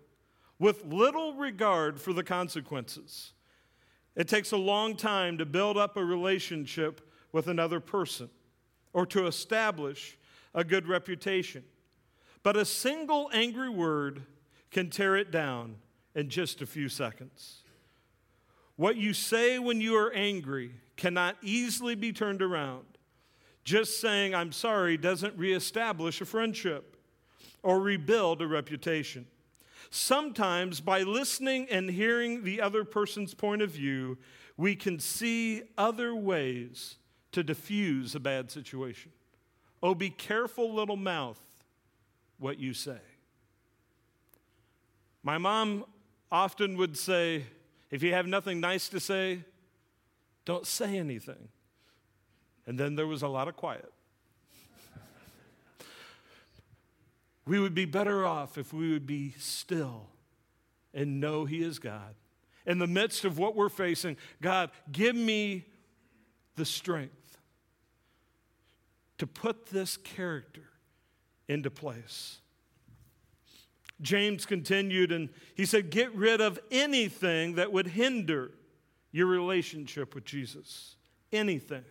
with 0.58 0.84
little 0.84 1.34
regard 1.34 2.00
for 2.00 2.12
the 2.12 2.24
consequences. 2.24 3.32
It 4.16 4.28
takes 4.28 4.52
a 4.52 4.56
long 4.56 4.96
time 4.96 5.38
to 5.38 5.44
build 5.44 5.76
up 5.76 5.96
a 5.96 6.04
relationship 6.04 7.12
with 7.32 7.48
another 7.48 7.80
person 7.80 8.30
or 8.92 9.04
to 9.06 9.26
establish 9.26 10.16
a 10.54 10.64
good 10.64 10.88
reputation. 10.88 11.64
But 12.42 12.56
a 12.56 12.64
single 12.64 13.30
angry 13.32 13.68
word 13.68 14.22
can 14.70 14.90
tear 14.90 15.16
it 15.16 15.30
down 15.30 15.76
in 16.14 16.28
just 16.28 16.62
a 16.62 16.66
few 16.66 16.88
seconds. 16.88 17.62
What 18.76 18.96
you 18.96 19.12
say 19.12 19.58
when 19.58 19.80
you 19.80 19.96
are 19.96 20.12
angry 20.12 20.72
cannot 20.96 21.36
easily 21.42 21.94
be 21.94 22.12
turned 22.12 22.42
around. 22.42 22.84
Just 23.64 24.00
saying, 24.00 24.34
I'm 24.34 24.52
sorry, 24.52 24.96
doesn't 24.96 25.36
reestablish 25.38 26.20
a 26.20 26.24
friendship 26.24 26.96
or 27.62 27.80
rebuild 27.80 28.42
a 28.42 28.46
reputation. 28.46 29.26
Sometimes, 29.90 30.80
by 30.80 31.02
listening 31.02 31.68
and 31.70 31.88
hearing 31.88 32.42
the 32.42 32.60
other 32.60 32.84
person's 32.84 33.32
point 33.32 33.62
of 33.62 33.70
view, 33.70 34.18
we 34.56 34.74
can 34.76 34.98
see 34.98 35.62
other 35.78 36.14
ways 36.14 36.96
to 37.32 37.42
diffuse 37.42 38.14
a 38.14 38.20
bad 38.20 38.50
situation. 38.50 39.12
Oh, 39.82 39.94
be 39.94 40.10
careful, 40.10 40.74
little 40.74 40.96
mouth, 40.96 41.40
what 42.38 42.58
you 42.58 42.74
say. 42.74 43.00
My 45.22 45.38
mom 45.38 45.84
often 46.30 46.76
would 46.76 46.96
say, 46.96 47.44
if 47.90 48.02
you 48.02 48.12
have 48.12 48.26
nothing 48.26 48.60
nice 48.60 48.88
to 48.88 49.00
say, 49.00 49.44
don't 50.44 50.66
say 50.66 50.98
anything. 50.98 51.48
And 52.66 52.78
then 52.78 52.96
there 52.96 53.06
was 53.06 53.22
a 53.22 53.28
lot 53.28 53.48
of 53.48 53.56
quiet. 53.56 53.92
we 57.46 57.60
would 57.60 57.74
be 57.74 57.84
better 57.84 58.26
off 58.26 58.58
if 58.58 58.72
we 58.72 58.92
would 58.92 59.06
be 59.06 59.34
still 59.38 60.08
and 60.92 61.20
know 61.20 61.44
He 61.44 61.62
is 61.62 61.78
God. 61.78 62.14
In 62.66 62.78
the 62.78 62.86
midst 62.86 63.24
of 63.24 63.38
what 63.38 63.54
we're 63.54 63.68
facing, 63.68 64.16
God, 64.40 64.70
give 64.90 65.14
me 65.14 65.66
the 66.56 66.64
strength 66.64 67.38
to 69.18 69.26
put 69.26 69.66
this 69.66 69.96
character 69.96 70.62
into 71.48 71.70
place. 71.70 72.38
James 74.00 74.44
continued 74.44 75.12
and 75.12 75.28
he 75.54 75.66
said, 75.66 75.90
Get 75.90 76.14
rid 76.14 76.40
of 76.40 76.58
anything 76.70 77.54
that 77.54 77.72
would 77.72 77.88
hinder 77.88 78.50
your 79.12 79.26
relationship 79.26 80.14
with 80.14 80.24
Jesus. 80.24 80.96
Anything. 81.32 81.84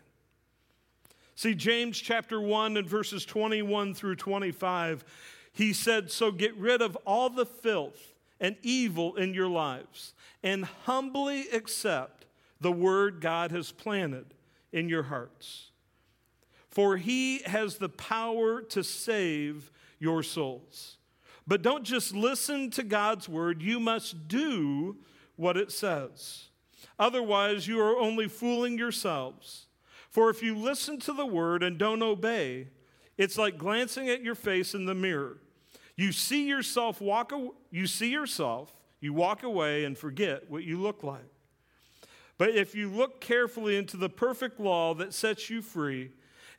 See, 1.35 1.55
James 1.55 1.97
chapter 1.97 2.39
1 2.39 2.77
and 2.77 2.87
verses 2.87 3.25
21 3.25 3.93
through 3.93 4.17
25, 4.17 5.03
he 5.51 5.73
said, 5.73 6.11
So 6.11 6.31
get 6.31 6.55
rid 6.57 6.81
of 6.81 6.95
all 7.05 7.29
the 7.29 7.45
filth 7.45 8.13
and 8.39 8.55
evil 8.61 9.15
in 9.15 9.33
your 9.33 9.47
lives 9.47 10.13
and 10.43 10.65
humbly 10.65 11.47
accept 11.49 12.25
the 12.59 12.71
word 12.71 13.21
God 13.21 13.51
has 13.51 13.71
planted 13.71 14.33
in 14.71 14.89
your 14.89 15.03
hearts. 15.03 15.71
For 16.69 16.97
he 16.97 17.39
has 17.43 17.77
the 17.77 17.89
power 17.89 18.61
to 18.61 18.83
save 18.83 19.71
your 19.99 20.23
souls. 20.23 20.97
But 21.45 21.61
don't 21.61 21.83
just 21.83 22.15
listen 22.15 22.69
to 22.71 22.83
God's 22.83 23.27
word, 23.27 23.61
you 23.61 23.79
must 23.79 24.27
do 24.27 24.97
what 25.35 25.57
it 25.57 25.71
says. 25.71 26.45
Otherwise, 26.97 27.67
you 27.67 27.81
are 27.81 27.97
only 27.97 28.27
fooling 28.27 28.77
yourselves. 28.77 29.67
For 30.09 30.29
if 30.29 30.43
you 30.43 30.55
listen 30.55 30.99
to 31.01 31.13
the 31.13 31.25
word 31.25 31.63
and 31.63 31.77
don't 31.77 32.03
obey, 32.03 32.67
it's 33.17 33.37
like 33.37 33.57
glancing 33.57 34.09
at 34.09 34.21
your 34.21 34.35
face 34.35 34.73
in 34.73 34.85
the 34.85 34.95
mirror. 34.95 35.39
You 35.95 36.11
see 36.11 36.47
yourself 36.47 37.01
walk 37.01 37.31
away 37.31 37.51
you 37.71 37.87
see 37.87 38.11
yourself, 38.11 38.71
you 39.01 39.13
walk 39.13 39.41
away 39.41 39.83
and 39.83 39.97
forget 39.97 40.49
what 40.49 40.63
you 40.63 40.77
look 40.77 41.03
like. 41.03 41.25
But 42.37 42.49
if 42.51 42.75
you 42.75 42.89
look 42.89 43.19
carefully 43.19 43.77
into 43.77 43.97
the 43.97 44.09
perfect 44.09 44.59
law 44.59 44.93
that 44.95 45.13
sets 45.13 45.49
you 45.49 45.61
free, 45.63 46.11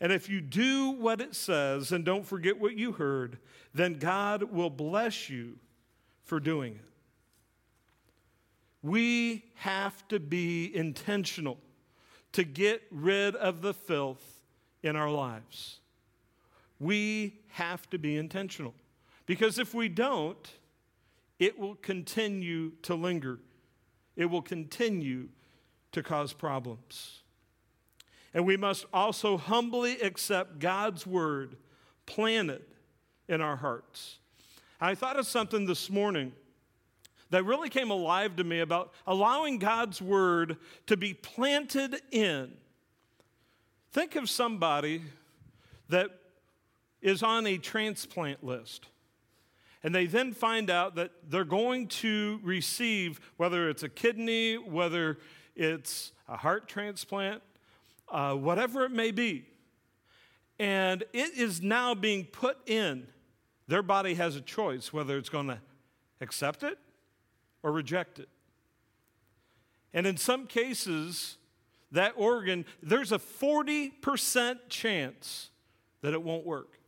and 0.05 0.12
if 0.12 0.29
you 0.29 0.43
do 0.43 0.90
what 0.90 1.23
it 1.23 1.35
says 1.35 1.90
and 1.90 2.05
don't 2.05 2.27
forget 2.27 2.61
what 2.61 2.77
you 2.77 2.93
heard, 2.93 3.38
then 3.73 3.95
God 3.95 4.43
will 4.43 4.69
bless 4.69 5.31
you 5.31 5.57
for 6.25 6.38
doing 6.38 6.75
it. 6.75 6.90
We 8.83 9.47
have 9.55 10.07
to 10.09 10.21
be 10.21 10.71
intentional 10.77 11.57
to 12.33 12.45
get 12.45 12.83
rid 12.90 13.35
of 13.37 13.62
the 13.62 13.73
filth 13.73 14.43
in 14.83 14.95
our 14.95 15.09
lives. 15.09 15.79
We 16.79 17.40
have 17.53 17.88
to 17.88 17.97
be 17.97 18.19
intentional. 18.19 18.75
Because 19.25 19.59
if 19.59 19.73
we 19.73 19.88
don't, 19.88 20.53
it 21.38 21.59
will 21.59 21.77
continue 21.77 22.73
to 22.83 22.95
linger. 22.95 23.38
It 24.17 24.27
will 24.27 24.43
continue 24.43 25.31
to 25.93 26.03
cause 26.03 26.35
problems. 26.35 27.24
And 28.35 28.44
we 28.44 28.57
must 28.57 28.85
also 28.92 29.38
humbly 29.38 30.01
accept 30.01 30.59
God's 30.59 31.07
word 31.07 31.57
planted 32.05 32.62
in 33.29 33.40
our 33.40 33.57
hearts. 33.57 34.18
I 34.81 34.94
thought 34.94 35.18
of 35.18 35.27
something 35.27 35.64
this 35.64 35.88
morning 35.88 36.33
that 37.31 37.44
really 37.44 37.70
came 37.70 37.90
alive 37.90 38.37
to 38.37 38.44
me 38.44 38.61
about 38.61 38.92
allowing 39.07 39.59
God's 39.59 40.03
word 40.03 40.57
to 40.88 40.97
be 40.97 41.14
planted 41.14 42.03
in. 42.11 42.53
Think 43.92 44.16
of 44.16 44.29
somebody 44.29 45.03
that 45.88 46.11
is 47.01 47.23
on 47.23 47.47
a 47.47 47.57
transplant 47.57 48.42
list. 48.42 48.88
And 49.83 49.94
they 49.94 50.07
then 50.07 50.33
find 50.33 50.70
out 50.70 50.97
that 50.97 51.12
they're 51.29 51.44
going 51.44 51.88
to 51.88 52.40
receive, 52.42 53.20
whether 53.37 53.68
it's 53.68 53.83
a 53.83 53.88
kidney, 53.88 54.57
whether 54.57 55.18
it's 55.55 56.12
a 56.29 56.37
heart 56.37 56.68
transplant, 56.68 57.42
uh, 58.09 58.35
whatever 58.35 58.85
it 58.85 58.90
may 58.90 59.11
be. 59.11 59.47
And 60.59 61.03
it 61.12 61.37
is 61.37 61.62
now 61.62 61.95
being 61.95 62.25
put 62.25 62.59
in. 62.69 63.07
Their 63.67 63.83
body 63.83 64.14
has 64.14 64.37
a 64.37 64.40
choice 64.40 64.93
whether 64.93 65.17
it's 65.17 65.29
going 65.29 65.49
to 65.49 65.59
accept 66.21 66.62
it 66.62 66.79
or 67.62 67.73
reject 67.73 68.19
it. 68.19 68.29
And 69.93 70.07
in 70.07 70.17
some 70.17 70.47
cases, 70.47 71.37
that 71.93 72.14
organ, 72.17 72.67
there's 72.83 73.12
a 73.12 73.19
40% 73.19 74.59
chance 74.69 75.51
that 76.03 76.12
it 76.12 76.23
won't 76.23 76.45
work 76.45 76.79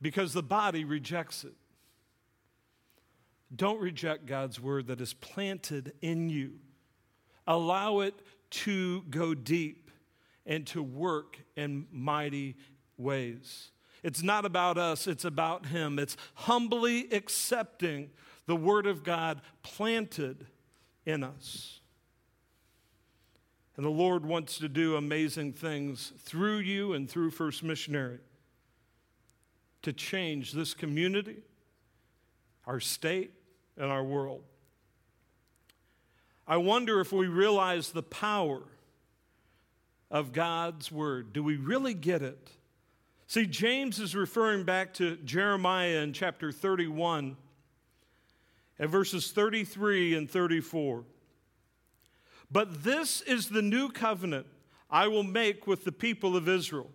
because 0.00 0.32
the 0.32 0.42
body 0.42 0.84
rejects 0.84 1.44
it. 1.44 1.54
Don't 3.54 3.80
reject 3.80 4.26
God's 4.26 4.60
word 4.60 4.88
that 4.88 5.00
is 5.00 5.14
planted 5.14 5.94
in 6.02 6.28
you. 6.28 6.52
Allow 7.46 8.00
it 8.00 8.14
to 8.54 9.02
go 9.10 9.34
deep 9.34 9.90
and 10.46 10.66
to 10.68 10.82
work 10.82 11.38
in 11.56 11.86
mighty 11.90 12.56
ways. 12.96 13.70
It's 14.02 14.22
not 14.22 14.44
about 14.44 14.78
us, 14.78 15.06
it's 15.06 15.24
about 15.24 15.66
Him. 15.66 15.98
It's 15.98 16.16
humbly 16.34 17.10
accepting 17.10 18.10
the 18.46 18.54
Word 18.54 18.86
of 18.86 19.02
God 19.02 19.40
planted 19.62 20.46
in 21.04 21.24
us. 21.24 21.80
And 23.76 23.84
the 23.84 23.90
Lord 23.90 24.24
wants 24.24 24.58
to 24.58 24.68
do 24.68 24.94
amazing 24.94 25.54
things 25.54 26.12
through 26.20 26.58
you 26.58 26.92
and 26.92 27.10
through 27.10 27.32
First 27.32 27.64
Missionary 27.64 28.20
to 29.82 29.92
change 29.92 30.52
this 30.52 30.74
community, 30.74 31.42
our 32.66 32.78
state, 32.78 33.32
and 33.76 33.90
our 33.90 34.04
world. 34.04 34.44
I 36.46 36.58
wonder 36.58 37.00
if 37.00 37.12
we 37.12 37.26
realize 37.26 37.90
the 37.90 38.02
power 38.02 38.62
of 40.10 40.32
God's 40.32 40.92
Word. 40.92 41.32
Do 41.32 41.42
we 41.42 41.56
really 41.56 41.94
get 41.94 42.22
it? 42.22 42.50
See, 43.26 43.46
James 43.46 43.98
is 43.98 44.14
referring 44.14 44.64
back 44.64 44.92
to 44.94 45.16
Jeremiah 45.16 46.02
in 46.02 46.12
chapter 46.12 46.52
31 46.52 47.36
at 48.78 48.88
verses 48.88 49.32
33 49.32 50.14
and 50.14 50.30
34. 50.30 51.04
But 52.50 52.84
this 52.84 53.22
is 53.22 53.48
the 53.48 53.62
new 53.62 53.88
covenant 53.88 54.46
I 54.90 55.08
will 55.08 55.22
make 55.22 55.66
with 55.66 55.84
the 55.84 55.92
people 55.92 56.36
of 56.36 56.48
Israel. 56.48 56.90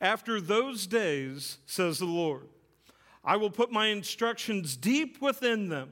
After 0.00 0.40
those 0.40 0.86
days, 0.86 1.58
says 1.64 1.98
the 1.98 2.04
Lord, 2.04 2.48
I 3.24 3.36
will 3.36 3.50
put 3.50 3.72
my 3.72 3.86
instructions 3.86 4.76
deep 4.76 5.22
within 5.22 5.68
them, 5.68 5.90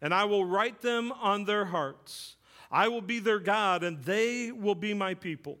and 0.00 0.14
I 0.14 0.24
will 0.24 0.44
write 0.44 0.80
them 0.80 1.12
on 1.12 1.44
their 1.44 1.66
hearts. 1.66 2.36
I 2.70 2.88
will 2.88 3.00
be 3.00 3.18
their 3.18 3.38
God, 3.38 3.82
and 3.82 4.02
they 4.04 4.52
will 4.52 4.74
be 4.74 4.94
my 4.94 5.14
people. 5.14 5.58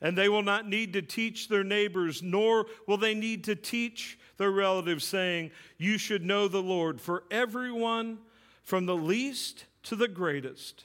And 0.00 0.16
they 0.16 0.28
will 0.28 0.42
not 0.42 0.68
need 0.68 0.92
to 0.92 1.02
teach 1.02 1.48
their 1.48 1.64
neighbors, 1.64 2.22
nor 2.22 2.66
will 2.86 2.98
they 2.98 3.14
need 3.14 3.44
to 3.44 3.56
teach 3.56 4.18
their 4.36 4.50
relatives, 4.50 5.04
saying, 5.04 5.52
You 5.78 5.96
should 5.96 6.24
know 6.24 6.48
the 6.48 6.62
Lord. 6.62 7.00
For 7.00 7.24
everyone, 7.30 8.18
from 8.62 8.86
the 8.86 8.96
least 8.96 9.64
to 9.84 9.96
the 9.96 10.08
greatest, 10.08 10.84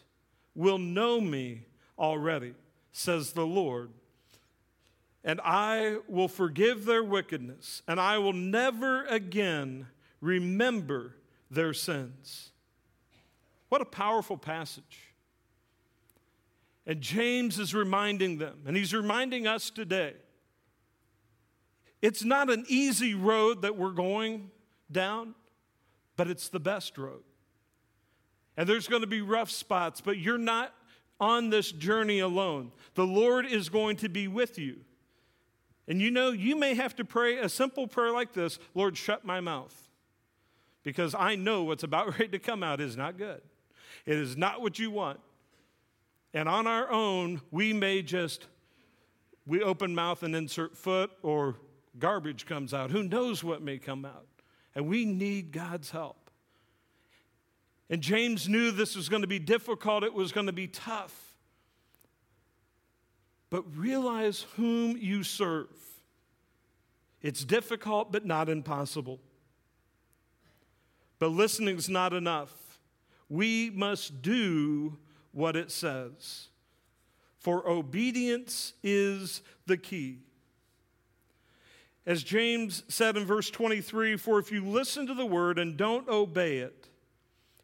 will 0.55 0.77
know 0.77 1.19
me 1.19 1.65
already, 1.99 2.53
says 2.93 3.33
the 3.33 3.45
Lord. 3.45 3.89
And 5.23 5.41
I 5.43 5.97
will 6.07 6.27
forgive 6.27 6.85
their 6.85 7.03
wickedness, 7.03 7.83
and 7.87 7.99
I 7.99 8.17
will 8.17 8.33
never 8.33 9.03
again 9.05 9.87
remember 10.21 11.15
their 11.49 11.73
sins. 11.73 12.50
What 13.71 13.79
a 13.79 13.85
powerful 13.85 14.35
passage. 14.35 15.13
And 16.85 16.99
James 16.99 17.57
is 17.57 17.73
reminding 17.73 18.37
them, 18.37 18.63
and 18.65 18.75
he's 18.75 18.93
reminding 18.93 19.47
us 19.47 19.69
today. 19.69 20.13
It's 22.01 22.21
not 22.21 22.49
an 22.49 22.65
easy 22.67 23.13
road 23.13 23.61
that 23.61 23.77
we're 23.77 23.91
going 23.91 24.51
down, 24.91 25.35
but 26.17 26.29
it's 26.29 26.49
the 26.49 26.59
best 26.59 26.97
road. 26.97 27.23
And 28.57 28.67
there's 28.67 28.89
going 28.89 29.03
to 29.03 29.07
be 29.07 29.21
rough 29.21 29.49
spots, 29.49 30.01
but 30.01 30.17
you're 30.17 30.37
not 30.37 30.73
on 31.21 31.49
this 31.49 31.71
journey 31.71 32.19
alone. 32.19 32.73
The 32.95 33.05
Lord 33.07 33.45
is 33.45 33.69
going 33.69 33.95
to 33.97 34.09
be 34.09 34.27
with 34.27 34.59
you. 34.59 34.81
And 35.87 36.01
you 36.01 36.11
know, 36.11 36.31
you 36.31 36.57
may 36.57 36.73
have 36.73 36.93
to 36.97 37.05
pray 37.05 37.37
a 37.37 37.47
simple 37.47 37.87
prayer 37.87 38.11
like 38.11 38.33
this 38.33 38.59
Lord, 38.75 38.97
shut 38.97 39.23
my 39.23 39.39
mouth. 39.39 39.87
Because 40.83 41.15
I 41.15 41.35
know 41.35 41.63
what's 41.63 41.83
about 41.83 42.07
ready 42.19 42.27
to 42.27 42.39
come 42.39 42.63
out 42.63 42.81
is 42.81 42.97
not 42.97 43.17
good. 43.17 43.41
It 44.05 44.17
is 44.17 44.35
not 44.37 44.61
what 44.61 44.79
you 44.79 44.91
want. 44.91 45.19
And 46.33 46.47
on 46.47 46.67
our 46.67 46.89
own, 46.89 47.41
we 47.51 47.73
may 47.73 48.01
just, 48.01 48.47
we 49.45 49.61
open 49.61 49.93
mouth 49.93 50.23
and 50.23 50.35
insert 50.35 50.77
foot 50.77 51.11
or 51.21 51.57
garbage 51.99 52.45
comes 52.45 52.73
out. 52.73 52.91
Who 52.91 53.03
knows 53.03 53.43
what 53.43 53.61
may 53.61 53.77
come 53.77 54.05
out? 54.05 54.27
And 54.75 54.87
we 54.87 55.05
need 55.05 55.51
God's 55.51 55.91
help. 55.91 56.29
And 57.89 58.01
James 58.01 58.47
knew 58.47 58.71
this 58.71 58.95
was 58.95 59.09
going 59.09 59.23
to 59.23 59.27
be 59.27 59.39
difficult, 59.39 60.03
it 60.05 60.13
was 60.13 60.31
going 60.31 60.45
to 60.45 60.53
be 60.53 60.67
tough. 60.67 61.35
But 63.49 63.75
realize 63.75 64.45
whom 64.55 64.95
you 64.95 65.23
serve. 65.23 65.67
It's 67.21 67.43
difficult, 67.43 68.13
but 68.13 68.25
not 68.25 68.47
impossible. 68.47 69.19
But 71.19 71.31
listening 71.31 71.77
is 71.77 71.89
not 71.89 72.13
enough. 72.13 72.51
We 73.31 73.69
must 73.69 74.21
do 74.21 74.97
what 75.31 75.55
it 75.55 75.71
says. 75.71 76.49
For 77.39 77.65
obedience 77.65 78.73
is 78.83 79.41
the 79.65 79.77
key. 79.77 80.19
As 82.05 82.23
James 82.23 82.83
said 82.89 83.15
in 83.15 83.23
verse 83.23 83.49
23 83.49 84.17
For 84.17 84.37
if 84.37 84.51
you 84.51 84.65
listen 84.65 85.07
to 85.07 85.13
the 85.13 85.25
word 85.25 85.59
and 85.59 85.77
don't 85.77 86.09
obey 86.09 86.57
it, 86.57 86.89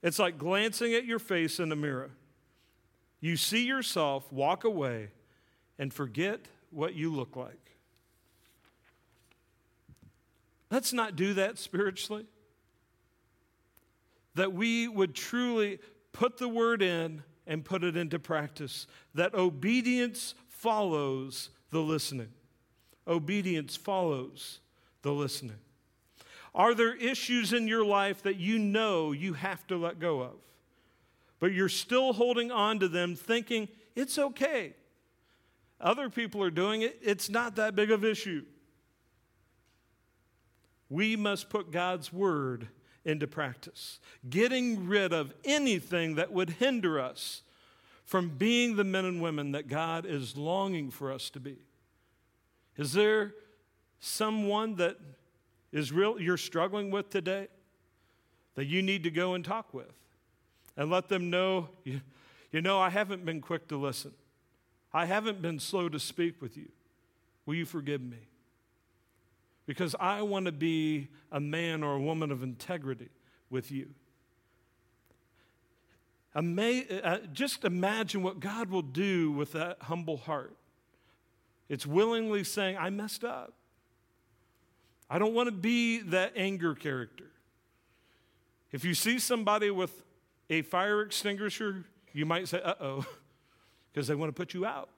it's 0.01 0.19
like 0.19 0.38
glancing 0.38 0.93
at 0.93 1.03
your 1.03 1.19
face 1.19 1.60
in 1.60 1.69
a 1.73 1.75
mirror. 1.75 2.12
You 3.19 3.36
see 3.36 3.65
yourself, 3.65 4.32
walk 4.32 4.63
away, 4.63 5.10
and 5.77 5.93
forget 5.93 6.47
what 6.71 6.93
you 6.93 7.13
look 7.13 7.36
like. 7.36 7.73
Let's 10.71 10.93
not 10.93 11.17
do 11.17 11.34
that 11.34 11.58
spiritually. 11.58 12.25
That 14.38 14.54
we 14.54 14.88
would 14.88 15.15
truly 15.15 15.80
put 16.13 16.38
the 16.38 16.47
word 16.47 16.84
in 16.84 17.23
and 17.47 17.65
put 17.65 17.84
it 17.84 17.97
into 17.97 18.19
practice. 18.19 18.86
That 19.15 19.34
obedience 19.34 20.36
follows 20.47 21.50
the 21.71 21.80
listening. 21.80 22.30
Obedience 23.08 23.76
follows 23.76 24.60
the 25.02 25.12
listening. 25.12 25.58
Are 26.54 26.76
there 26.76 26.95
issues 26.95 27.52
in 27.52 27.67
your 27.67 27.84
life 27.84 28.21
that 28.23 28.36
you 28.36 28.60
know 28.60 29.12
you 29.12 29.34
have 29.34 29.65
to 29.67 29.78
let 29.78 30.00
go 30.00 30.21
of, 30.21 30.36
but 31.39 31.52
you're 31.52 31.67
still 31.67 32.13
holding 32.13 32.52
on 32.52 32.80
to 32.80 32.88
them 32.88 33.15
thinking 33.15 33.67
it's 33.95 34.19
okay? 34.19 34.76
Other 35.82 36.12
people 36.12 36.43
are 36.43 36.52
doing 36.52 36.84
it, 36.84 37.00
it's 37.02 37.28
not 37.28 37.56
that 37.56 37.76
big 37.76 37.89
of 37.89 38.04
an 38.04 38.12
issue. 38.12 38.43
We 40.89 41.15
must 41.15 41.50
put 41.50 41.71
God's 41.71 42.13
word 42.13 42.67
into 43.08 43.26
practice, 43.26 44.00
getting 44.30 44.86
rid 44.86 45.13
of 45.13 45.34
anything 45.46 46.15
that 46.15 46.32
would 46.32 46.52
hinder 46.52 47.00
us 47.00 47.41
from 48.04 48.30
being 48.30 48.76
the 48.76 48.84
men 48.84 49.06
and 49.06 49.22
women 49.22 49.54
that 49.54 49.67
God 49.67 50.06
is 50.06 50.36
longing 50.36 50.91
for 50.91 51.12
us 51.12 51.30
to 51.32 51.39
be. 51.39 51.58
Is 52.76 52.93
there 52.93 53.34
someone 54.00 54.76
that 54.76 54.98
is 55.72 55.91
real 55.91 56.20
you're 56.20 56.38
struggling 56.38 56.91
with 56.91 57.10
today 57.10 57.48
that 58.56 58.65
you 58.65 58.82
need 58.82 59.04
to 59.04 59.10
go 59.10 59.34
and 59.34 59.43
talk 59.43 59.74
with 59.74 59.91
and 60.76 60.89
let 60.89 61.08
them 61.08 61.30
know 61.30 61.70
you, 61.84 62.02
you 62.52 62.62
know 62.62 62.80
I 62.80 62.89
haven't 62.89 63.26
been 63.26 63.41
quick 63.41 63.67
to 63.70 63.78
listen. 63.78 64.12
I 64.93 65.06
haven't 65.06 65.41
been 65.41 65.60
slow 65.60 65.89
to 65.89 66.00
speak 66.00 66.41
with 66.41 66.58
you. 66.58 66.70
Will 67.46 67.56
you 67.56 67.65
forgive 67.65 68.02
me? 68.02 68.17
Because 69.67 69.95
I 69.99 70.23
want 70.23 70.45
to 70.47 70.51
be 70.51 71.10
a 71.32 71.39
man 71.39 71.84
or 71.84 71.95
a 71.95 72.01
woman 72.01 72.32
of 72.32 72.41
integrity 72.41 73.10
with 73.51 73.69
you. 73.69 73.89
Ama- 76.34 76.84
uh, 77.03 77.17
just 77.34 77.65
imagine 77.65 78.23
what 78.23 78.39
God 78.39 78.69
will 78.69 78.82
do 78.82 79.32
with 79.32 79.51
that 79.51 79.77
humble 79.82 80.17
heart. 80.17 80.56
It's 81.69 81.86
willingly 81.86 82.43
saying, 82.43 82.77
I 82.77 82.89
messed 82.89 83.23
up. 83.23 83.53
I 85.10 85.19
don't 85.19 85.34
want 85.34 85.47
to 85.47 85.56
be 85.56 85.99
that 85.99 86.34
anger 86.36 86.73
character. 86.73 87.25
If 88.71 88.86
you 88.86 88.93
see 88.93 89.19
somebody 89.19 89.69
with 89.69 90.03
a 90.49 90.62
fire 90.62 91.01
extinguisher, 91.01 91.86
you 92.13 92.25
might 92.25 92.47
say, 92.47 92.62
uh 92.62 92.75
oh, 92.80 93.06
because 93.91 94.08
they 94.08 94.15
want 94.15 94.30
to 94.30 94.34
put 94.34 94.53
you 94.53 94.65
out. 94.65 94.89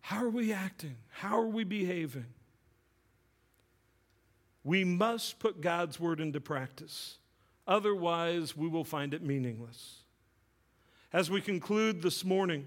How 0.00 0.24
are 0.24 0.30
we 0.30 0.52
acting? 0.52 0.96
How 1.08 1.38
are 1.40 1.46
we 1.46 1.64
behaving? 1.64 2.26
We 4.66 4.82
must 4.82 5.38
put 5.38 5.60
God's 5.60 6.00
word 6.00 6.18
into 6.18 6.40
practice. 6.40 7.18
Otherwise, 7.68 8.56
we 8.56 8.66
will 8.66 8.82
find 8.82 9.14
it 9.14 9.22
meaningless. 9.22 9.98
As 11.12 11.30
we 11.30 11.40
conclude 11.40 12.02
this 12.02 12.24
morning, 12.24 12.66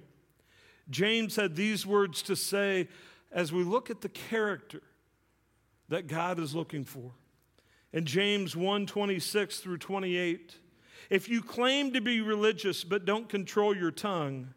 James 0.90 1.36
had 1.36 1.58
these 1.58 1.86
words 1.86 2.22
to 2.22 2.38
say 2.38 2.88
as 3.34 3.52
we 3.52 3.64
look 3.64 3.90
at 3.90 4.00
the 4.00 4.08
character 4.08 4.82
that 5.90 6.08
God 6.08 6.40
is 6.40 6.56
looking 6.56 6.86
for. 6.86 7.12
In 7.92 8.06
James 8.06 8.56
1 8.56 8.86
26 8.86 9.60
through 9.60 9.80
28, 9.80 10.56
if 11.10 11.28
you 11.28 11.42
claim 11.42 11.92
to 11.92 12.00
be 12.00 12.22
religious 12.22 12.86
but 12.86 13.04
don't 13.04 13.28
control 13.28 13.76
your 13.76 13.92
tongue, 13.92 14.54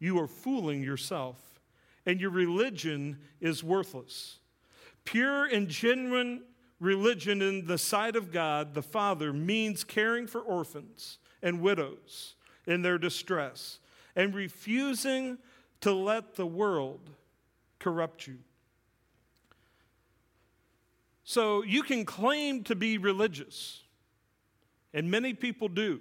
you 0.00 0.18
are 0.18 0.26
fooling 0.26 0.82
yourself, 0.82 1.60
and 2.04 2.20
your 2.20 2.30
religion 2.30 3.20
is 3.40 3.62
worthless. 3.62 4.40
Pure 5.04 5.46
and 5.46 5.68
genuine 5.68 6.42
religion 6.80 7.42
in 7.42 7.66
the 7.66 7.78
sight 7.78 8.16
of 8.16 8.32
God 8.32 8.74
the 8.74 8.82
Father 8.82 9.32
means 9.32 9.84
caring 9.84 10.26
for 10.26 10.40
orphans 10.40 11.18
and 11.42 11.60
widows 11.60 12.34
in 12.66 12.82
their 12.82 12.98
distress 12.98 13.78
and 14.16 14.34
refusing 14.34 15.38
to 15.82 15.92
let 15.92 16.34
the 16.34 16.46
world 16.46 17.10
corrupt 17.78 18.26
you. 18.26 18.38
So 21.24 21.62
you 21.62 21.82
can 21.82 22.04
claim 22.04 22.64
to 22.64 22.74
be 22.74 22.98
religious, 22.98 23.84
and 24.92 25.10
many 25.10 25.32
people 25.32 25.68
do. 25.68 26.00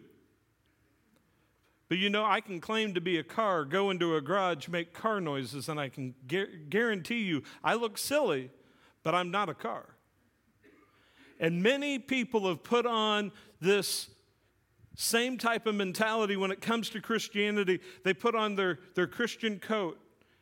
But 1.87 1.97
you 1.97 2.09
know, 2.09 2.25
I 2.25 2.41
can 2.41 2.59
claim 2.59 2.93
to 2.93 3.01
be 3.01 3.17
a 3.17 3.23
car, 3.23 3.65
go 3.65 3.89
into 3.89 4.15
a 4.15 4.21
garage, 4.21 4.67
make 4.67 4.93
car 4.93 5.21
noises, 5.21 5.69
and 5.69 5.79
I 5.79 5.89
can 5.89 6.15
gu- 6.27 6.65
guarantee 6.69 7.21
you 7.21 7.43
I 7.63 7.75
look 7.75 7.97
silly, 7.97 8.51
but 9.03 9.13
I'm 9.13 9.31
not 9.31 9.49
a 9.49 9.53
car. 9.53 9.85
And 11.39 11.63
many 11.63 11.99
people 11.99 12.47
have 12.47 12.63
put 12.63 12.85
on 12.85 13.31
this 13.61 14.09
same 14.95 15.37
type 15.37 15.65
of 15.65 15.75
mentality 15.75 16.35
when 16.35 16.51
it 16.51 16.59
comes 16.59 16.89
to 16.89 17.01
Christianity. 17.01 17.79
They 18.03 18.13
put 18.13 18.35
on 18.35 18.55
their, 18.55 18.79
their 18.95 19.07
Christian 19.07 19.59
coat 19.59 19.97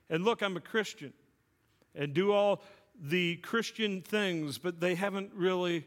and 0.10 0.24
look, 0.24 0.42
I'm 0.42 0.58
a 0.58 0.62
Christian, 0.62 1.14
and 1.96 2.14
do 2.14 2.32
all 2.32 2.64
the 3.00 3.36
Christian 3.38 4.02
things, 4.02 4.58
but 4.58 4.80
they 4.80 4.96
haven't 4.96 5.32
really 5.34 5.86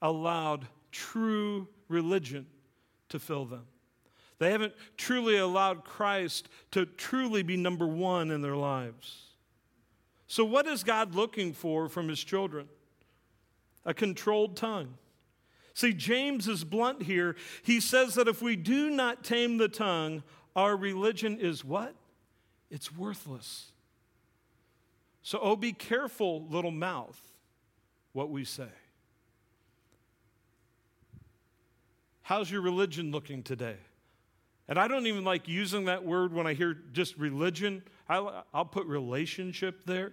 allowed 0.00 0.66
true 0.92 1.68
religion 1.88 2.46
to 3.08 3.18
fill 3.18 3.44
them. 3.44 3.64
They 4.38 4.52
haven't 4.52 4.72
truly 4.96 5.36
allowed 5.36 5.84
Christ 5.84 6.48
to 6.70 6.86
truly 6.86 7.42
be 7.42 7.56
number 7.56 7.86
one 7.86 8.30
in 8.30 8.40
their 8.40 8.56
lives. 8.56 9.24
So, 10.26 10.44
what 10.44 10.66
is 10.66 10.82
God 10.82 11.14
looking 11.14 11.52
for 11.52 11.88
from 11.88 12.08
his 12.08 12.22
children? 12.22 12.68
A 13.84 13.94
controlled 13.94 14.56
tongue. 14.56 14.94
See, 15.74 15.92
James 15.92 16.48
is 16.48 16.64
blunt 16.64 17.02
here. 17.02 17.36
He 17.62 17.80
says 17.80 18.14
that 18.14 18.28
if 18.28 18.42
we 18.42 18.56
do 18.56 18.90
not 18.90 19.24
tame 19.24 19.56
the 19.56 19.68
tongue, 19.68 20.22
our 20.54 20.76
religion 20.76 21.38
is 21.38 21.64
what? 21.64 21.94
it's 22.70 22.94
worthless. 22.96 23.72
So, 25.22 25.38
oh, 25.42 25.56
be 25.56 25.72
careful, 25.72 26.46
little 26.48 26.70
mouth, 26.70 27.20
what 28.12 28.30
we 28.30 28.44
say. 28.44 28.68
How's 32.22 32.50
your 32.50 32.62
religion 32.62 33.10
looking 33.10 33.42
today? 33.42 33.76
And 34.68 34.78
I 34.78 34.86
don't 34.86 35.06
even 35.08 35.24
like 35.24 35.48
using 35.48 35.86
that 35.86 36.04
word 36.04 36.32
when 36.32 36.46
I 36.46 36.54
hear 36.54 36.74
just 36.92 37.18
religion. 37.18 37.82
I'll, 38.08 38.44
I'll 38.54 38.64
put 38.64 38.86
relationship 38.86 39.84
there. 39.84 40.12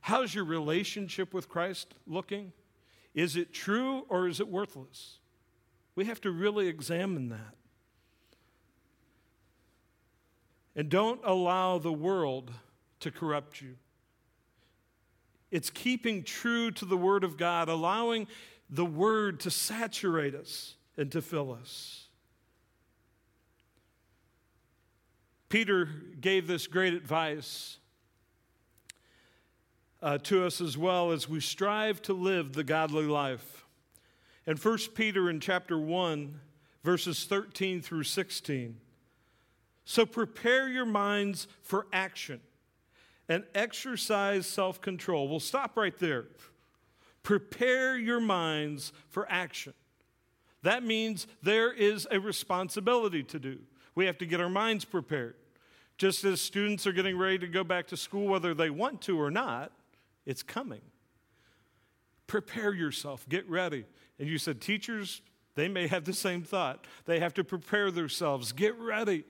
How's 0.00 0.32
your 0.32 0.44
relationship 0.44 1.34
with 1.34 1.48
Christ 1.48 1.94
looking? 2.06 2.52
Is 3.18 3.34
it 3.34 3.52
true 3.52 4.04
or 4.08 4.28
is 4.28 4.38
it 4.38 4.46
worthless? 4.46 5.18
We 5.96 6.04
have 6.04 6.20
to 6.20 6.30
really 6.30 6.68
examine 6.68 7.30
that. 7.30 7.56
And 10.76 10.88
don't 10.88 11.20
allow 11.24 11.78
the 11.78 11.92
world 11.92 12.52
to 13.00 13.10
corrupt 13.10 13.60
you. 13.60 13.74
It's 15.50 15.68
keeping 15.68 16.22
true 16.22 16.70
to 16.70 16.84
the 16.84 16.96
Word 16.96 17.24
of 17.24 17.36
God, 17.36 17.68
allowing 17.68 18.28
the 18.70 18.84
Word 18.84 19.40
to 19.40 19.50
saturate 19.50 20.36
us 20.36 20.76
and 20.96 21.10
to 21.10 21.20
fill 21.20 21.50
us. 21.52 22.04
Peter 25.48 25.88
gave 26.20 26.46
this 26.46 26.68
great 26.68 26.94
advice 26.94 27.78
uh, 30.02 30.18
to 30.18 30.44
us 30.44 30.60
as 30.60 30.78
well 30.78 31.10
as 31.10 31.28
we 31.28 31.40
strive 31.40 32.00
to 32.02 32.12
live 32.12 32.52
the 32.52 32.64
godly 32.64 33.06
life. 33.06 33.66
In 34.46 34.56
1 34.56 34.78
Peter 34.94 35.28
in 35.28 35.40
chapter 35.40 35.78
1, 35.78 36.40
verses 36.84 37.24
13 37.24 37.82
through 37.82 38.04
16. 38.04 38.76
So 39.84 40.06
prepare 40.06 40.68
your 40.68 40.86
minds 40.86 41.48
for 41.62 41.86
action 41.92 42.40
and 43.28 43.44
exercise 43.54 44.46
self 44.46 44.80
control. 44.80 45.28
We'll 45.28 45.40
stop 45.40 45.76
right 45.76 45.96
there. 45.98 46.26
Prepare 47.22 47.98
your 47.98 48.20
minds 48.20 48.92
for 49.08 49.26
action. 49.30 49.74
That 50.62 50.82
means 50.82 51.26
there 51.42 51.72
is 51.72 52.06
a 52.10 52.18
responsibility 52.18 53.22
to 53.24 53.38
do. 53.38 53.58
We 53.94 54.06
have 54.06 54.18
to 54.18 54.26
get 54.26 54.40
our 54.40 54.48
minds 54.48 54.84
prepared. 54.84 55.34
Just 55.98 56.24
as 56.24 56.40
students 56.40 56.86
are 56.86 56.92
getting 56.92 57.18
ready 57.18 57.38
to 57.38 57.48
go 57.48 57.64
back 57.64 57.86
to 57.88 57.96
school, 57.96 58.28
whether 58.28 58.54
they 58.54 58.70
want 58.70 59.00
to 59.02 59.20
or 59.20 59.30
not, 59.30 59.72
it's 60.28 60.42
coming. 60.42 60.82
Prepare 62.26 62.74
yourself, 62.74 63.26
get 63.30 63.48
ready. 63.48 63.86
And 64.18 64.28
you 64.28 64.36
said, 64.36 64.60
teachers, 64.60 65.22
they 65.54 65.68
may 65.68 65.86
have 65.86 66.04
the 66.04 66.12
same 66.12 66.42
thought. 66.42 66.86
They 67.06 67.18
have 67.18 67.32
to 67.34 67.44
prepare 67.44 67.90
themselves, 67.90 68.52
get 68.52 68.78
ready. 68.78 69.24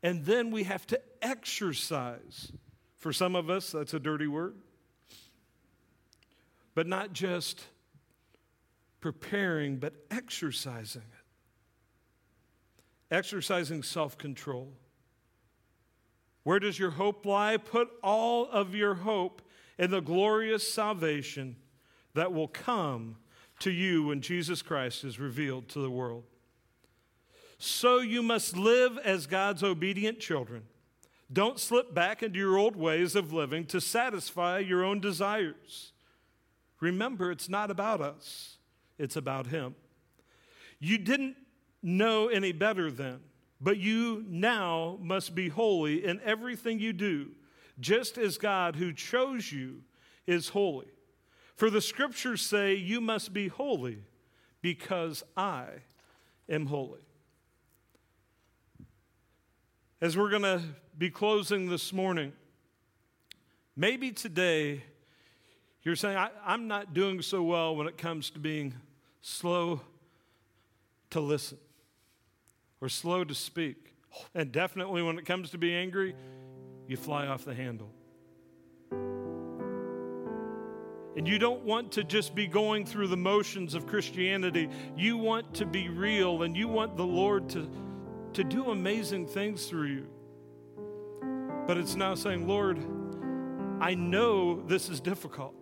And 0.00 0.24
then 0.24 0.52
we 0.52 0.62
have 0.62 0.86
to 0.86 1.00
exercise. 1.20 2.52
For 2.96 3.12
some 3.12 3.34
of 3.34 3.50
us, 3.50 3.72
that's 3.72 3.92
a 3.92 3.98
dirty 3.98 4.28
word. 4.28 4.54
But 6.76 6.86
not 6.86 7.12
just 7.12 7.64
preparing, 9.00 9.78
but 9.78 9.94
exercising 10.12 11.02
it. 11.02 13.14
Exercising 13.14 13.82
self 13.82 14.16
control. 14.16 14.72
Where 16.44 16.60
does 16.60 16.78
your 16.78 16.92
hope 16.92 17.26
lie? 17.26 17.56
Put 17.56 17.88
all 18.00 18.48
of 18.48 18.76
your 18.76 18.94
hope 18.94 19.42
in 19.78 19.90
the 19.90 20.00
glorious 20.00 20.70
salvation 20.70 21.56
that 22.14 22.32
will 22.32 22.48
come 22.48 23.16
to 23.60 23.70
you 23.70 24.04
when 24.04 24.20
Jesus 24.20 24.62
Christ 24.62 25.04
is 25.04 25.18
revealed 25.18 25.68
to 25.68 25.80
the 25.80 25.90
world. 25.90 26.24
So 27.58 27.98
you 27.98 28.22
must 28.22 28.56
live 28.56 28.98
as 28.98 29.26
God's 29.26 29.62
obedient 29.62 30.20
children. 30.20 30.62
Don't 31.32 31.58
slip 31.58 31.94
back 31.94 32.22
into 32.22 32.38
your 32.38 32.56
old 32.56 32.76
ways 32.76 33.14
of 33.14 33.32
living 33.32 33.66
to 33.66 33.80
satisfy 33.80 34.60
your 34.60 34.84
own 34.84 35.00
desires. 35.00 35.92
Remember, 36.80 37.30
it's 37.30 37.48
not 37.48 37.70
about 37.70 38.00
us, 38.00 38.58
it's 38.98 39.16
about 39.16 39.48
Him. 39.48 39.74
You 40.78 40.98
didn't 40.98 41.36
know 41.82 42.28
any 42.28 42.52
better 42.52 42.90
then. 42.90 43.20
But 43.60 43.78
you 43.78 44.24
now 44.28 44.98
must 45.02 45.34
be 45.34 45.48
holy 45.48 46.04
in 46.04 46.20
everything 46.24 46.78
you 46.78 46.92
do, 46.92 47.32
just 47.80 48.18
as 48.18 48.38
God 48.38 48.76
who 48.76 48.92
chose 48.92 49.52
you 49.52 49.82
is 50.26 50.50
holy. 50.50 50.88
For 51.56 51.70
the 51.70 51.80
scriptures 51.80 52.42
say, 52.42 52.74
You 52.74 53.00
must 53.00 53.32
be 53.32 53.48
holy 53.48 53.98
because 54.60 55.24
I 55.36 55.66
am 56.48 56.66
holy. 56.66 57.00
As 60.00 60.16
we're 60.16 60.30
going 60.30 60.42
to 60.42 60.62
be 60.96 61.10
closing 61.10 61.68
this 61.68 61.92
morning, 61.92 62.32
maybe 63.76 64.12
today 64.12 64.82
you're 65.82 65.96
saying, 65.96 66.16
I, 66.16 66.30
am 66.46 66.68
not 66.68 66.94
doing 66.94 67.22
so 67.22 67.42
well 67.42 67.74
when 67.74 67.88
it 67.88 67.98
comes 67.98 68.30
to 68.30 68.38
being 68.38 68.74
slow 69.20 69.80
to 71.10 71.20
listen 71.20 71.58
or 72.80 72.88
slow 72.88 73.24
to 73.24 73.34
speak. 73.34 73.94
And 74.34 74.52
definitely 74.52 75.02
when 75.02 75.18
it 75.18 75.26
comes 75.26 75.50
to 75.50 75.58
being 75.58 75.74
angry, 75.74 76.14
you 76.88 76.96
fly 76.96 77.26
off 77.26 77.44
the 77.44 77.54
handle. 77.54 77.90
And 81.16 81.26
you 81.26 81.38
don't 81.38 81.62
want 81.64 81.92
to 81.92 82.04
just 82.04 82.34
be 82.34 82.46
going 82.46 82.86
through 82.86 83.08
the 83.08 83.16
motions 83.16 83.74
of 83.74 83.86
Christianity. 83.86 84.70
You 84.96 85.16
want 85.16 85.54
to 85.54 85.66
be 85.66 85.88
real 85.88 86.42
and 86.42 86.56
you 86.56 86.66
want 86.66 86.96
the 86.96 87.04
Lord 87.04 87.48
to, 87.50 87.68
to 88.32 88.44
do 88.44 88.70
amazing 88.70 89.26
things 89.26 89.66
through 89.66 89.88
you. 89.88 90.06
But 91.66 91.76
it's 91.76 91.96
now 91.96 92.14
saying, 92.14 92.48
Lord, 92.48 92.78
I 93.80 93.94
know 93.94 94.62
this 94.62 94.88
is 94.88 95.00
difficult, 95.00 95.54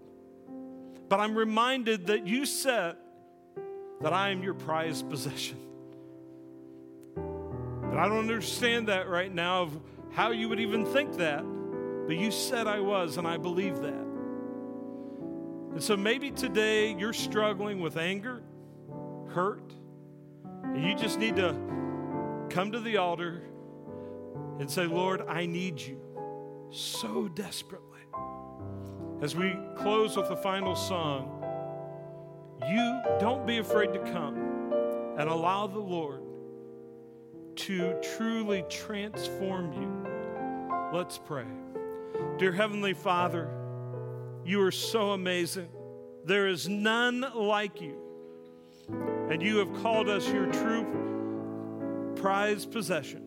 but 1.08 1.20
I'm 1.20 1.34
reminded 1.34 2.06
that 2.06 2.26
you 2.26 2.46
said 2.46 2.96
that 4.02 4.12
I 4.12 4.30
am 4.30 4.42
your 4.42 4.54
prized 4.54 5.08
possession. 5.10 5.58
And 7.16 7.98
I 7.98 8.08
don't 8.08 8.18
understand 8.18 8.88
that 8.88 9.08
right 9.08 9.32
now 9.32 9.70
how 10.16 10.30
you 10.30 10.48
would 10.48 10.58
even 10.58 10.86
think 10.86 11.18
that. 11.18 11.44
But 12.06 12.16
you 12.16 12.30
said 12.30 12.66
I 12.66 12.80
was, 12.80 13.18
and 13.18 13.28
I 13.28 13.36
believe 13.36 13.80
that. 13.82 14.06
And 15.72 15.82
so 15.82 15.94
maybe 15.94 16.30
today 16.30 16.94
you're 16.98 17.12
struggling 17.12 17.80
with 17.80 17.98
anger, 17.98 18.42
hurt, 19.28 19.74
and 20.64 20.82
you 20.82 20.94
just 20.94 21.18
need 21.18 21.36
to 21.36 21.54
come 22.48 22.72
to 22.72 22.80
the 22.80 22.96
altar 22.96 23.42
and 24.58 24.70
say, 24.70 24.86
Lord, 24.86 25.20
I 25.28 25.44
need 25.44 25.78
you 25.78 26.00
so 26.70 27.28
desperately. 27.28 28.00
As 29.20 29.36
we 29.36 29.54
close 29.76 30.16
with 30.16 30.30
the 30.30 30.36
final 30.36 30.74
song, 30.74 31.44
you 32.66 33.02
don't 33.20 33.46
be 33.46 33.58
afraid 33.58 33.92
to 33.92 33.98
come 33.98 34.72
and 35.18 35.28
allow 35.28 35.66
the 35.66 35.78
Lord 35.78 36.22
to 37.56 38.00
truly 38.16 38.64
transform 38.70 39.72
you. 39.74 40.05
Let's 40.92 41.18
pray. 41.18 41.46
Dear 42.38 42.52
Heavenly 42.52 42.94
Father, 42.94 43.48
you 44.44 44.62
are 44.62 44.70
so 44.70 45.10
amazing. 45.10 45.68
There 46.24 46.46
is 46.46 46.68
none 46.68 47.26
like 47.34 47.80
you. 47.80 47.96
And 49.30 49.42
you 49.42 49.58
have 49.58 49.82
called 49.82 50.08
us 50.08 50.28
your 50.28 50.46
true 50.52 52.12
prized 52.16 52.70
possession. 52.70 53.22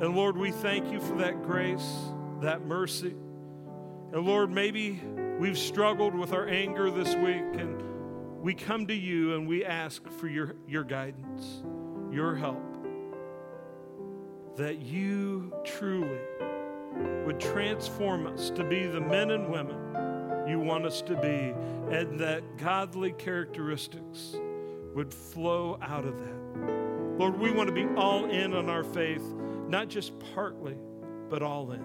And 0.00 0.14
Lord, 0.14 0.36
we 0.36 0.50
thank 0.50 0.92
you 0.92 1.00
for 1.00 1.16
that 1.18 1.42
grace, 1.42 1.88
that 2.40 2.66
mercy. 2.66 3.14
And 4.12 4.26
Lord, 4.26 4.50
maybe 4.50 5.00
we've 5.38 5.58
struggled 5.58 6.14
with 6.14 6.32
our 6.32 6.46
anger 6.46 6.90
this 6.90 7.14
week, 7.16 7.60
and 7.60 7.82
we 8.42 8.54
come 8.54 8.86
to 8.88 8.94
you 8.94 9.34
and 9.34 9.48
we 9.48 9.64
ask 9.64 10.06
for 10.18 10.28
your, 10.28 10.54
your 10.68 10.84
guidance 10.84 11.62
your 12.14 12.36
help, 12.36 12.73
that 14.56 14.80
you 14.80 15.52
truly 15.64 16.20
would 17.24 17.40
transform 17.40 18.26
us 18.26 18.50
to 18.50 18.64
be 18.64 18.86
the 18.86 19.00
men 19.00 19.30
and 19.30 19.50
women 19.50 19.76
you 20.48 20.60
want 20.60 20.84
us 20.84 21.00
to 21.02 21.16
be, 21.16 21.54
and 21.94 22.20
that 22.20 22.42
godly 22.58 23.12
characteristics 23.12 24.36
would 24.94 25.12
flow 25.12 25.78
out 25.82 26.04
of 26.04 26.18
that. 26.18 27.18
Lord, 27.18 27.38
we 27.38 27.50
want 27.50 27.68
to 27.68 27.74
be 27.74 27.86
all 27.96 28.26
in 28.26 28.54
on 28.54 28.68
our 28.68 28.84
faith, 28.84 29.22
not 29.68 29.88
just 29.88 30.12
partly, 30.34 30.76
but 31.30 31.42
all 31.42 31.72
in. 31.72 31.84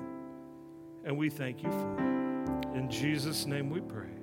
And 1.05 1.17
we 1.17 1.29
thank 1.29 1.63
you 1.63 1.71
for 1.71 1.93
it. 1.95 2.77
In 2.77 2.89
Jesus' 2.89 3.45
name 3.45 3.69
we 3.69 3.79
pray. 3.79 4.18